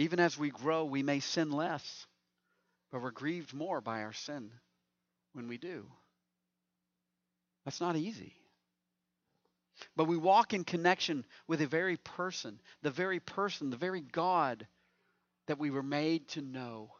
Even 0.00 0.18
as 0.18 0.38
we 0.38 0.48
grow, 0.48 0.86
we 0.86 1.02
may 1.02 1.20
sin 1.20 1.52
less, 1.52 2.06
but 2.90 3.02
we're 3.02 3.10
grieved 3.10 3.52
more 3.52 3.82
by 3.82 4.02
our 4.02 4.14
sin 4.14 4.50
when 5.34 5.46
we 5.46 5.58
do. 5.58 5.84
That's 7.66 7.82
not 7.82 7.96
easy. 7.96 8.32
But 9.96 10.06
we 10.06 10.16
walk 10.16 10.54
in 10.54 10.64
connection 10.64 11.26
with 11.46 11.60
a 11.60 11.66
very 11.66 11.98
person, 11.98 12.60
the 12.80 12.90
very 12.90 13.20
person, 13.20 13.68
the 13.68 13.76
very 13.76 14.00
God 14.00 14.66
that 15.48 15.58
we 15.58 15.68
were 15.68 15.82
made 15.82 16.26
to 16.28 16.40
know 16.40 16.92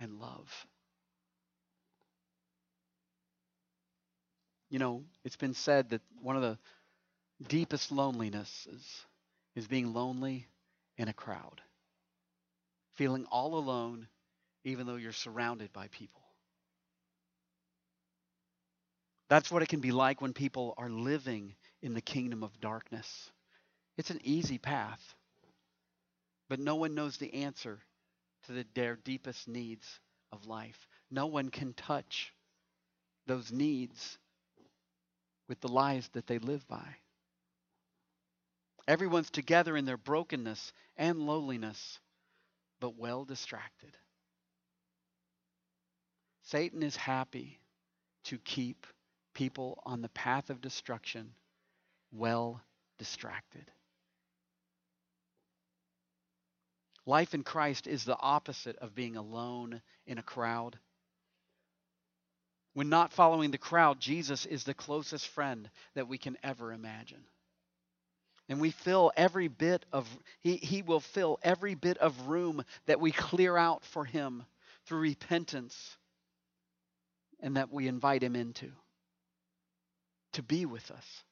and 0.00 0.18
love. 0.18 0.66
You 4.70 4.78
know, 4.78 5.04
it's 5.22 5.36
been 5.36 5.52
said 5.52 5.90
that 5.90 6.00
one 6.22 6.36
of 6.36 6.40
the 6.42 6.58
deepest 7.46 7.92
lonelinesses 7.92 9.04
is 9.54 9.66
being 9.66 9.92
lonely 9.92 10.46
in 10.96 11.08
a 11.08 11.12
crowd 11.12 11.60
feeling 12.98 13.24
all 13.30 13.54
alone, 13.54 14.08
even 14.64 14.84
though 14.84 14.96
you're 14.96 15.12
surrounded 15.12 15.72
by 15.72 15.86
people. 15.86 16.20
That's 19.30 19.52
what 19.52 19.62
it 19.62 19.68
can 19.68 19.80
be 19.80 19.92
like 19.92 20.20
when 20.20 20.32
people 20.32 20.74
are 20.76 20.90
living 20.90 21.54
in 21.80 21.94
the 21.94 22.00
kingdom 22.00 22.42
of 22.42 22.60
darkness. 22.60 23.30
It's 23.96 24.10
an 24.10 24.20
easy 24.24 24.58
path, 24.58 25.14
but 26.48 26.58
no 26.58 26.74
one 26.74 26.96
knows 26.96 27.18
the 27.18 27.32
answer 27.44 27.78
to 28.46 28.52
the, 28.52 28.66
their 28.74 28.96
deepest 28.96 29.46
needs 29.46 30.00
of 30.32 30.46
life. 30.46 30.88
No 31.08 31.26
one 31.26 31.50
can 31.50 31.74
touch 31.74 32.32
those 33.26 33.52
needs 33.52 34.18
with 35.48 35.60
the 35.60 35.68
lies 35.68 36.08
that 36.14 36.26
they 36.26 36.38
live 36.38 36.66
by. 36.66 36.96
Everyone's 38.88 39.30
together 39.30 39.76
in 39.76 39.84
their 39.84 39.96
brokenness 39.96 40.72
and 40.96 41.20
lowliness 41.20 42.00
but 42.80 42.96
well 42.96 43.24
distracted. 43.24 43.96
Satan 46.42 46.82
is 46.82 46.96
happy 46.96 47.60
to 48.24 48.38
keep 48.38 48.86
people 49.34 49.82
on 49.84 50.02
the 50.02 50.08
path 50.08 50.50
of 50.50 50.60
destruction 50.60 51.32
well 52.12 52.60
distracted. 52.98 53.70
Life 57.06 57.34
in 57.34 57.42
Christ 57.42 57.86
is 57.86 58.04
the 58.04 58.18
opposite 58.18 58.76
of 58.76 58.94
being 58.94 59.16
alone 59.16 59.80
in 60.06 60.18
a 60.18 60.22
crowd. 60.22 60.78
When 62.74 62.90
not 62.90 63.12
following 63.12 63.50
the 63.50 63.58
crowd, 63.58 63.98
Jesus 63.98 64.44
is 64.44 64.64
the 64.64 64.74
closest 64.74 65.26
friend 65.28 65.70
that 65.94 66.06
we 66.06 66.18
can 66.18 66.36
ever 66.42 66.72
imagine. 66.72 67.24
And 68.48 68.60
we 68.60 68.70
fill 68.70 69.12
every 69.16 69.48
bit 69.48 69.84
of, 69.92 70.08
he, 70.40 70.56
he 70.56 70.82
will 70.82 71.00
fill 71.00 71.38
every 71.42 71.74
bit 71.74 71.98
of 71.98 72.28
room 72.28 72.64
that 72.86 73.00
we 73.00 73.12
clear 73.12 73.56
out 73.56 73.84
for 73.84 74.04
him 74.04 74.44
through 74.86 75.00
repentance 75.00 75.98
and 77.40 77.56
that 77.56 77.72
we 77.72 77.86
invite 77.86 78.22
Him 78.22 78.36
into 78.36 78.70
to 80.32 80.42
be 80.42 80.66
with 80.66 80.90
us. 80.90 81.24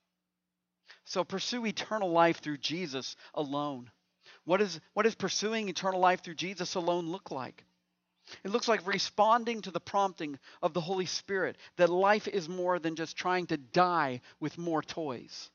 So 1.04 1.24
pursue 1.24 1.64
eternal 1.66 2.10
life 2.10 2.40
through 2.40 2.58
Jesus 2.58 3.16
alone. 3.34 3.90
What, 4.44 4.60
is, 4.60 4.80
what 4.94 5.04
does 5.04 5.14
pursuing 5.14 5.68
eternal 5.68 6.00
life 6.00 6.22
through 6.22 6.34
Jesus 6.34 6.74
alone 6.74 7.08
look 7.08 7.30
like? 7.30 7.64
It 8.42 8.50
looks 8.50 8.66
like 8.66 8.86
responding 8.86 9.62
to 9.62 9.70
the 9.70 9.80
prompting 9.80 10.38
of 10.60 10.72
the 10.72 10.80
Holy 10.80 11.06
Spirit 11.06 11.56
that 11.76 11.90
life 11.90 12.26
is 12.26 12.48
more 12.48 12.78
than 12.78 12.96
just 12.96 13.16
trying 13.16 13.46
to 13.48 13.56
die 13.56 14.20
with 14.40 14.58
more 14.58 14.82
toys. 14.82 15.50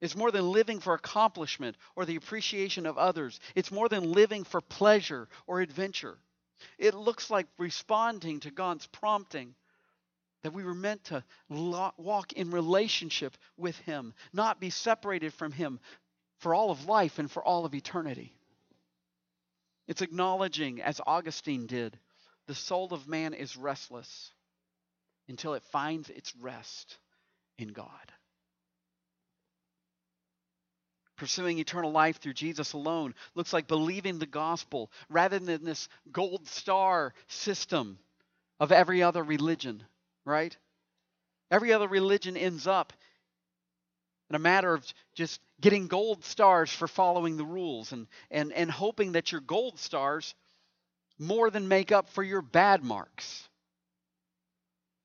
It's 0.00 0.16
more 0.16 0.30
than 0.30 0.50
living 0.52 0.80
for 0.80 0.94
accomplishment 0.94 1.76
or 1.94 2.04
the 2.04 2.16
appreciation 2.16 2.86
of 2.86 2.98
others. 2.98 3.40
It's 3.54 3.72
more 3.72 3.88
than 3.88 4.12
living 4.12 4.44
for 4.44 4.60
pleasure 4.60 5.28
or 5.46 5.60
adventure. 5.60 6.18
It 6.78 6.94
looks 6.94 7.30
like 7.30 7.46
responding 7.58 8.40
to 8.40 8.50
God's 8.50 8.86
prompting 8.86 9.54
that 10.42 10.52
we 10.52 10.64
were 10.64 10.74
meant 10.74 11.04
to 11.04 11.24
walk 11.48 12.32
in 12.34 12.50
relationship 12.50 13.36
with 13.56 13.76
Him, 13.78 14.14
not 14.32 14.60
be 14.60 14.70
separated 14.70 15.32
from 15.34 15.50
Him 15.50 15.80
for 16.38 16.54
all 16.54 16.70
of 16.70 16.86
life 16.86 17.18
and 17.18 17.30
for 17.30 17.42
all 17.42 17.64
of 17.64 17.74
eternity. 17.74 18.32
It's 19.88 20.02
acknowledging, 20.02 20.82
as 20.82 21.00
Augustine 21.06 21.66
did, 21.66 21.98
the 22.46 22.54
soul 22.54 22.92
of 22.92 23.08
man 23.08 23.34
is 23.34 23.56
restless 23.56 24.32
until 25.28 25.54
it 25.54 25.62
finds 25.64 26.10
its 26.10 26.34
rest 26.36 26.98
in 27.58 27.68
God. 27.68 28.12
Pursuing 31.16 31.58
eternal 31.58 31.92
life 31.92 32.18
through 32.18 32.34
Jesus 32.34 32.74
alone 32.74 33.14
looks 33.34 33.52
like 33.52 33.66
believing 33.66 34.18
the 34.18 34.26
gospel 34.26 34.90
rather 35.08 35.38
than 35.38 35.64
this 35.64 35.88
gold 36.12 36.46
star 36.46 37.14
system 37.26 37.98
of 38.60 38.70
every 38.70 39.02
other 39.02 39.22
religion, 39.22 39.82
right? 40.24 40.56
Every 41.50 41.72
other 41.72 41.88
religion 41.88 42.36
ends 42.36 42.66
up 42.66 42.92
in 44.28 44.36
a 44.36 44.40
matter 44.40 44.74
of 44.74 44.84
just 45.14 45.40
getting 45.60 45.86
gold 45.86 46.24
stars 46.24 46.70
for 46.70 46.88
following 46.88 47.36
the 47.36 47.44
rules 47.44 47.92
and, 47.92 48.06
and, 48.30 48.52
and 48.52 48.70
hoping 48.70 49.12
that 49.12 49.32
your 49.32 49.40
gold 49.40 49.78
stars 49.78 50.34
more 51.18 51.48
than 51.50 51.68
make 51.68 51.92
up 51.92 52.08
for 52.10 52.22
your 52.22 52.42
bad 52.42 52.82
marks. 52.84 53.48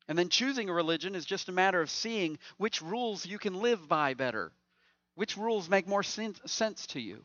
And 0.08 0.18
then 0.18 0.30
choosing 0.30 0.70
a 0.70 0.74
religion 0.74 1.16
is 1.16 1.26
just 1.26 1.48
a 1.48 1.54
matter 1.54 1.80
of 1.80 1.90
seeing 1.90 2.38
which 2.58 2.82
rules 2.82 3.26
you 3.26 3.38
can 3.38 3.62
live 3.62 3.88
by 3.88 4.14
better. 4.14 4.52
Which 5.16 5.38
rules 5.38 5.70
make 5.70 5.88
more 5.88 6.04
sense 6.04 6.88
to 6.88 7.00
you? 7.00 7.24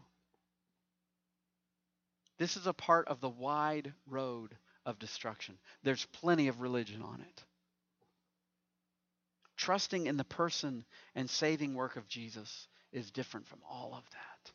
This 2.38 2.56
is 2.56 2.66
a 2.66 2.72
part 2.72 3.08
of 3.08 3.20
the 3.20 3.28
wide 3.28 3.94
road 4.06 4.56
of 4.84 4.98
destruction. 4.98 5.58
There's 5.82 6.06
plenty 6.06 6.48
of 6.48 6.60
religion 6.60 7.02
on 7.02 7.20
it. 7.20 7.44
Trusting 9.56 10.06
in 10.06 10.16
the 10.16 10.24
person 10.24 10.84
and 11.14 11.30
saving 11.30 11.74
work 11.74 11.96
of 11.96 12.08
Jesus 12.08 12.68
is 12.92 13.10
different 13.10 13.46
from 13.46 13.60
all 13.68 13.94
of 13.94 14.04
that. 14.10 14.52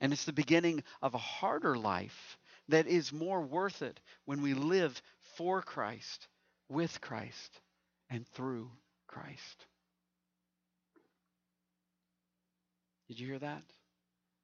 And 0.00 0.12
it's 0.12 0.24
the 0.24 0.32
beginning 0.32 0.82
of 1.02 1.14
a 1.14 1.18
harder 1.18 1.76
life 1.76 2.38
that 2.68 2.86
is 2.86 3.12
more 3.12 3.40
worth 3.40 3.82
it 3.82 4.00
when 4.24 4.42
we 4.42 4.54
live 4.54 5.00
for 5.36 5.62
Christ, 5.62 6.26
with 6.68 7.00
Christ, 7.00 7.60
and 8.08 8.26
through 8.28 8.70
Christ. 9.06 9.66
Did 13.10 13.18
you 13.18 13.26
hear 13.26 13.40
that? 13.40 13.64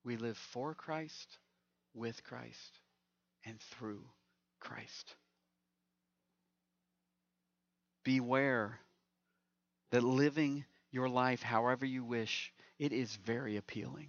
We 0.05 0.16
live 0.16 0.37
for 0.37 0.74
Christ, 0.74 1.38
with 1.94 2.24
Christ, 2.24 2.81
and 3.44 3.61
through 3.61 4.02
Christ. 4.59 5.14
Beware 8.02 8.81
that 9.92 10.02
living 10.02 10.64
your 10.90 11.09
life 11.09 11.42
however 11.42 11.87
you 11.87 12.02
wish, 12.02 12.52
it 12.81 12.92
is 12.92 13.14
very 13.24 13.57
appealing. 13.57 14.09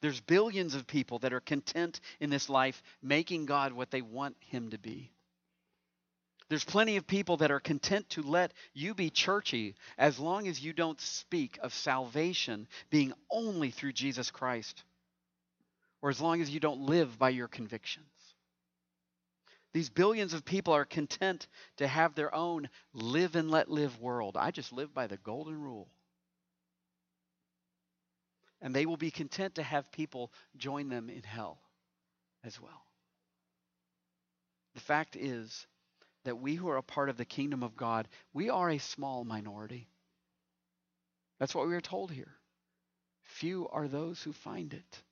There's 0.00 0.22
billions 0.22 0.74
of 0.74 0.86
people 0.86 1.18
that 1.18 1.34
are 1.34 1.40
content 1.40 2.00
in 2.20 2.30
this 2.30 2.48
life 2.48 2.82
making 3.02 3.44
God 3.44 3.74
what 3.74 3.90
they 3.90 4.00
want 4.00 4.36
him 4.40 4.70
to 4.70 4.78
be. 4.78 5.12
There's 6.48 6.64
plenty 6.64 6.96
of 6.96 7.06
people 7.06 7.38
that 7.38 7.50
are 7.50 7.60
content 7.60 8.08
to 8.10 8.22
let 8.22 8.52
you 8.74 8.94
be 8.94 9.10
churchy 9.10 9.74
as 9.96 10.18
long 10.18 10.48
as 10.48 10.62
you 10.62 10.72
don't 10.72 11.00
speak 11.00 11.58
of 11.62 11.72
salvation 11.72 12.68
being 12.90 13.12
only 13.30 13.70
through 13.70 13.92
Jesus 13.92 14.30
Christ, 14.30 14.84
or 16.02 16.10
as 16.10 16.20
long 16.20 16.42
as 16.42 16.50
you 16.50 16.60
don't 16.60 16.80
live 16.80 17.18
by 17.18 17.30
your 17.30 17.48
convictions. 17.48 18.06
These 19.72 19.88
billions 19.88 20.34
of 20.34 20.44
people 20.44 20.74
are 20.74 20.84
content 20.84 21.48
to 21.78 21.86
have 21.86 22.14
their 22.14 22.34
own 22.34 22.68
live 22.92 23.36
and 23.36 23.50
let 23.50 23.70
live 23.70 23.98
world. 24.00 24.36
I 24.36 24.50
just 24.50 24.72
live 24.72 24.92
by 24.92 25.06
the 25.06 25.16
golden 25.16 25.58
rule. 25.58 25.88
And 28.60 28.74
they 28.74 28.86
will 28.86 28.98
be 28.98 29.10
content 29.10 29.54
to 29.56 29.62
have 29.62 29.90
people 29.90 30.30
join 30.56 30.88
them 30.88 31.08
in 31.08 31.22
hell 31.22 31.58
as 32.44 32.60
well. 32.60 32.84
The 34.74 34.80
fact 34.80 35.16
is, 35.16 35.66
that 36.24 36.38
we 36.38 36.54
who 36.54 36.68
are 36.68 36.76
a 36.76 36.82
part 36.82 37.08
of 37.08 37.16
the 37.16 37.24
kingdom 37.24 37.62
of 37.62 37.76
God, 37.76 38.08
we 38.32 38.50
are 38.50 38.70
a 38.70 38.78
small 38.78 39.24
minority. 39.24 39.88
That's 41.38 41.54
what 41.54 41.66
we 41.66 41.74
are 41.74 41.80
told 41.80 42.12
here. 42.12 42.32
Few 43.22 43.68
are 43.68 43.88
those 43.88 44.22
who 44.22 44.32
find 44.32 44.72
it. 44.72 45.02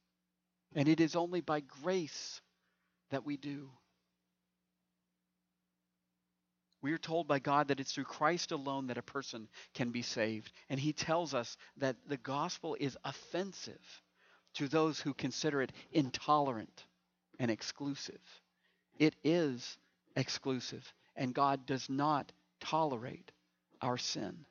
And 0.75 0.89
it 0.89 1.01
is 1.01 1.17
only 1.17 1.41
by 1.41 1.61
grace 1.61 2.41
that 3.11 3.27
we 3.27 3.37
do. 3.37 3.71
We 6.83 6.93
are 6.93 6.99
told 6.99 7.27
by 7.29 7.41
God 7.41 7.69
that 7.69 7.81
it's 7.81 7.93
through 7.93 8.05
Christ 8.05 8.53
alone 8.53 8.87
that 8.87 8.99
a 8.99 9.03
person 9.03 9.49
can 9.75 9.91
be 9.91 10.03
saved. 10.03 10.53
And 10.69 10.81
he 10.81 10.93
tells 10.93 11.35
us 11.35 11.57
that 11.77 11.97
the 12.07 12.17
gospel 12.17 12.77
is 12.79 12.97
offensive 13.05 14.03
to 14.55 14.69
those 14.69 15.01
who 15.01 15.13
consider 15.13 15.63
it 15.63 15.73
intolerant 15.93 16.87
and 17.39 17.51
exclusive. 17.51 18.21
It 18.99 19.15
is 19.25 19.77
exclusive 20.17 20.93
and 21.21 21.35
God 21.35 21.67
does 21.67 21.89
not 21.91 22.33
tolerate 22.61 23.31
our 23.83 23.99
sin. 23.99 24.47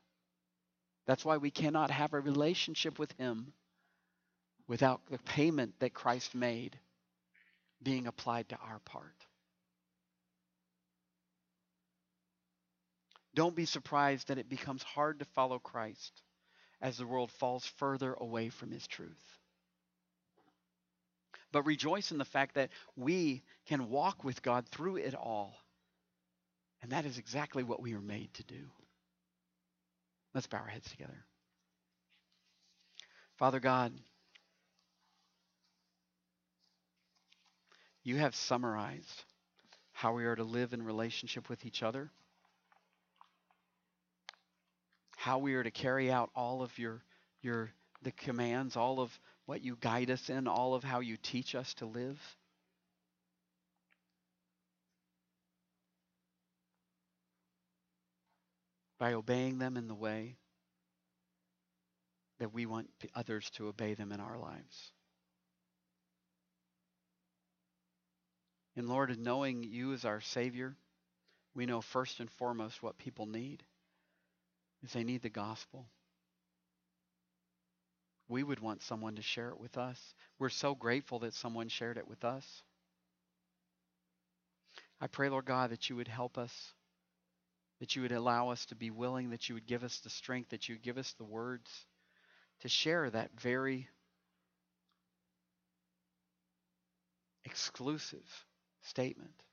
That's 1.08 1.25
why 1.25 1.38
we 1.38 1.49
cannot 1.49 1.89
have 1.89 2.13
a 2.13 2.19
relationship 2.19 2.99
with 2.99 3.12
Him 3.13 3.51
without 4.67 5.01
the 5.10 5.17
payment 5.17 5.73
that 5.79 5.95
Christ 5.95 6.36
made 6.36 6.77
being 7.82 8.05
applied 8.05 8.49
to 8.49 8.58
our 8.58 8.79
part. 8.86 9.15
Don't 13.34 13.55
be 13.55 13.65
surprised 13.65 14.27
that 14.27 14.38
it 14.38 14.47
becomes 14.47 14.84
hard 14.84 15.19
to 15.19 15.25
follow 15.25 15.58
Christ 15.58 16.21
as 16.82 16.97
the 16.97 17.08
world 17.08 17.32
falls 17.32 17.65
further 17.65 18.13
away 18.13 18.49
from 18.49 18.69
His 18.69 18.86
truth. 18.86 19.39
But 21.51 21.65
rejoice 21.65 22.12
in 22.12 22.19
the 22.19 22.25
fact 22.25 22.55
that 22.55 22.69
we 22.95 23.41
can 23.65 23.89
walk 23.89 24.23
with 24.23 24.43
God 24.43 24.67
through 24.67 24.97
it 24.97 25.15
all 25.15 25.55
and 26.82 26.92
that 26.92 27.06
is 27.06 27.18
exactly 27.18 27.63
what 27.63 27.82
we 27.82 27.94
are 27.94 28.02
made 28.02 28.34
to 28.36 28.44
do. 28.44 28.70
Let's 30.34 30.48
bow 30.48 30.60
our 30.60 30.68
heads 30.68 30.89
together. 30.89 31.26
Father 33.38 33.60
God, 33.60 33.94
you 38.04 38.18
have 38.18 38.36
summarized 38.36 39.24
how 39.92 40.13
we 40.13 40.26
are 40.26 40.36
to 40.36 40.44
live 40.44 40.74
in 40.74 40.84
relationship 40.84 41.50
with 41.50 41.65
each 41.65 41.84
other, 41.84 42.10
how 45.18 45.39
we 45.39 45.56
are 45.56 45.63
to 45.63 45.72
carry 45.72 46.12
out 46.12 46.30
all 46.36 46.62
of 46.62 46.78
your 46.78 47.02
your 47.42 47.72
the 48.04 48.12
commands, 48.12 48.78
all 48.78 49.00
of 49.00 49.18
what 49.46 49.62
you 49.62 49.78
guide 49.82 50.10
us 50.10 50.30
in, 50.30 50.48
all 50.48 50.74
of 50.74 50.84
how 50.84 51.00
you 51.02 51.18
teach 51.18 51.56
us 51.56 51.74
to 51.76 51.86
live. 51.86 52.18
By 59.00 59.14
obeying 59.14 59.58
them 59.58 59.78
in 59.78 59.88
the 59.88 59.96
way 59.96 60.36
that 62.40 62.54
we 62.54 62.66
want 62.66 62.90
others 63.16 63.50
to 63.52 63.68
obey 63.68 63.94
them 63.94 64.12
in 64.12 64.20
our 64.20 64.38
lives. 64.38 64.92
And 68.76 68.88
Lord, 68.88 69.12
in 69.12 69.24
knowing 69.24 69.64
you 69.64 69.94
as 69.94 70.06
our 70.06 70.22
Savior, 70.22 70.76
we 71.54 71.66
know 71.66 71.82
first 71.82 72.20
and 72.20 72.30
foremost 72.30 72.84
what 72.84 72.98
people 72.98 73.26
need 73.26 73.64
is 74.84 74.94
they 74.94 75.04
need 75.04 75.22
the 75.22 75.30
gospel. 75.30 75.88
We 78.30 78.44
would 78.44 78.60
want 78.60 78.84
someone 78.84 79.16
to 79.16 79.22
share 79.22 79.50
it 79.50 79.60
with 79.60 79.78
us. 79.78 80.00
We're 80.38 80.50
so 80.50 80.76
grateful 80.76 81.20
that 81.20 81.34
someone 81.34 81.68
shared 81.68 81.98
it 81.98 82.08
with 82.08 82.24
us. 82.24 82.64
I 85.02 85.08
pray, 85.08 85.30
Lord 85.30 85.46
God, 85.46 85.72
that 85.72 85.90
you 85.90 85.96
would 85.96 86.08
help 86.08 86.38
us 86.38 86.74
that 87.80 87.96
you 87.96 88.02
would 88.02 88.12
allow 88.12 88.50
us 88.50 88.65
to 88.68 88.76
be 88.76 88.92
willing, 88.92 89.30
that 89.30 89.48
you 89.48 89.56
would 89.56 89.68
give 89.68 89.84
us 89.84 90.00
the 90.00 90.10
strength, 90.10 90.50
that 90.50 90.68
you 90.68 90.76
would 90.76 90.84
give 90.84 90.98
us 90.98 91.13
the 91.13 91.24
words 91.24 91.86
to 92.62 92.70
share 92.70 93.10
that 93.10 93.32
very 93.39 93.88
exclusive 97.46 98.46
statement, 98.82 99.44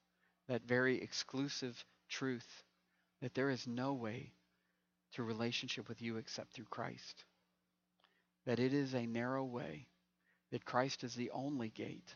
that 0.48 0.62
very 0.66 1.00
exclusive 1.00 1.84
truth 2.08 2.64
that 3.22 3.34
there 3.34 3.50
is 3.50 3.66
no 3.66 3.94
way 3.94 4.32
to 5.12 5.22
relationship 5.22 5.88
with 5.88 6.02
you 6.02 6.16
except 6.16 6.52
through 6.52 6.66
Christ. 6.66 7.24
That 8.44 8.60
it 8.60 8.72
is 8.72 8.94
a 8.94 9.06
narrow 9.06 9.44
way, 9.44 9.86
that 10.50 10.64
Christ 10.64 11.02
is 11.04 11.14
the 11.14 11.30
only 11.30 11.68
gate. 11.68 12.14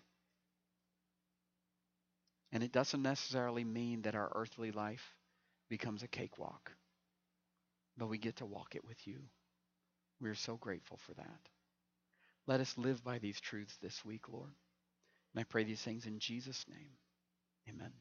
And 2.53 2.63
it 2.63 2.73
doesn't 2.73 3.03
necessarily 3.03 3.65
mean 3.65 4.03
that 4.03 4.15
our 4.15 4.31
earthly 4.35 4.73
life 4.73 5.15
becomes 5.71 6.03
a 6.03 6.09
cakewalk, 6.09 6.73
but 7.97 8.09
we 8.09 8.19
get 8.19 8.37
to 8.37 8.47
walk 8.47 8.75
it 8.75 8.85
with 8.85 9.07
you. 9.07 9.21
We're 10.21 10.35
so 10.35 10.57
grateful 10.57 10.99
for 10.99 11.15
that. 11.15 11.49
Let 12.47 12.61
us 12.61 12.77
live 12.77 13.03
by 13.03 13.19
these 13.19 13.41
truths 13.41 13.79
this 13.81 14.05
week, 14.05 14.29
Lord. 14.29 14.53
And 15.35 15.41
I 15.41 15.45
pray 15.45 15.65
these 15.65 15.81
things 15.81 16.07
in 16.07 16.19
Jesus' 16.19 16.67
name. 16.69 16.91
Amen. 17.69 17.93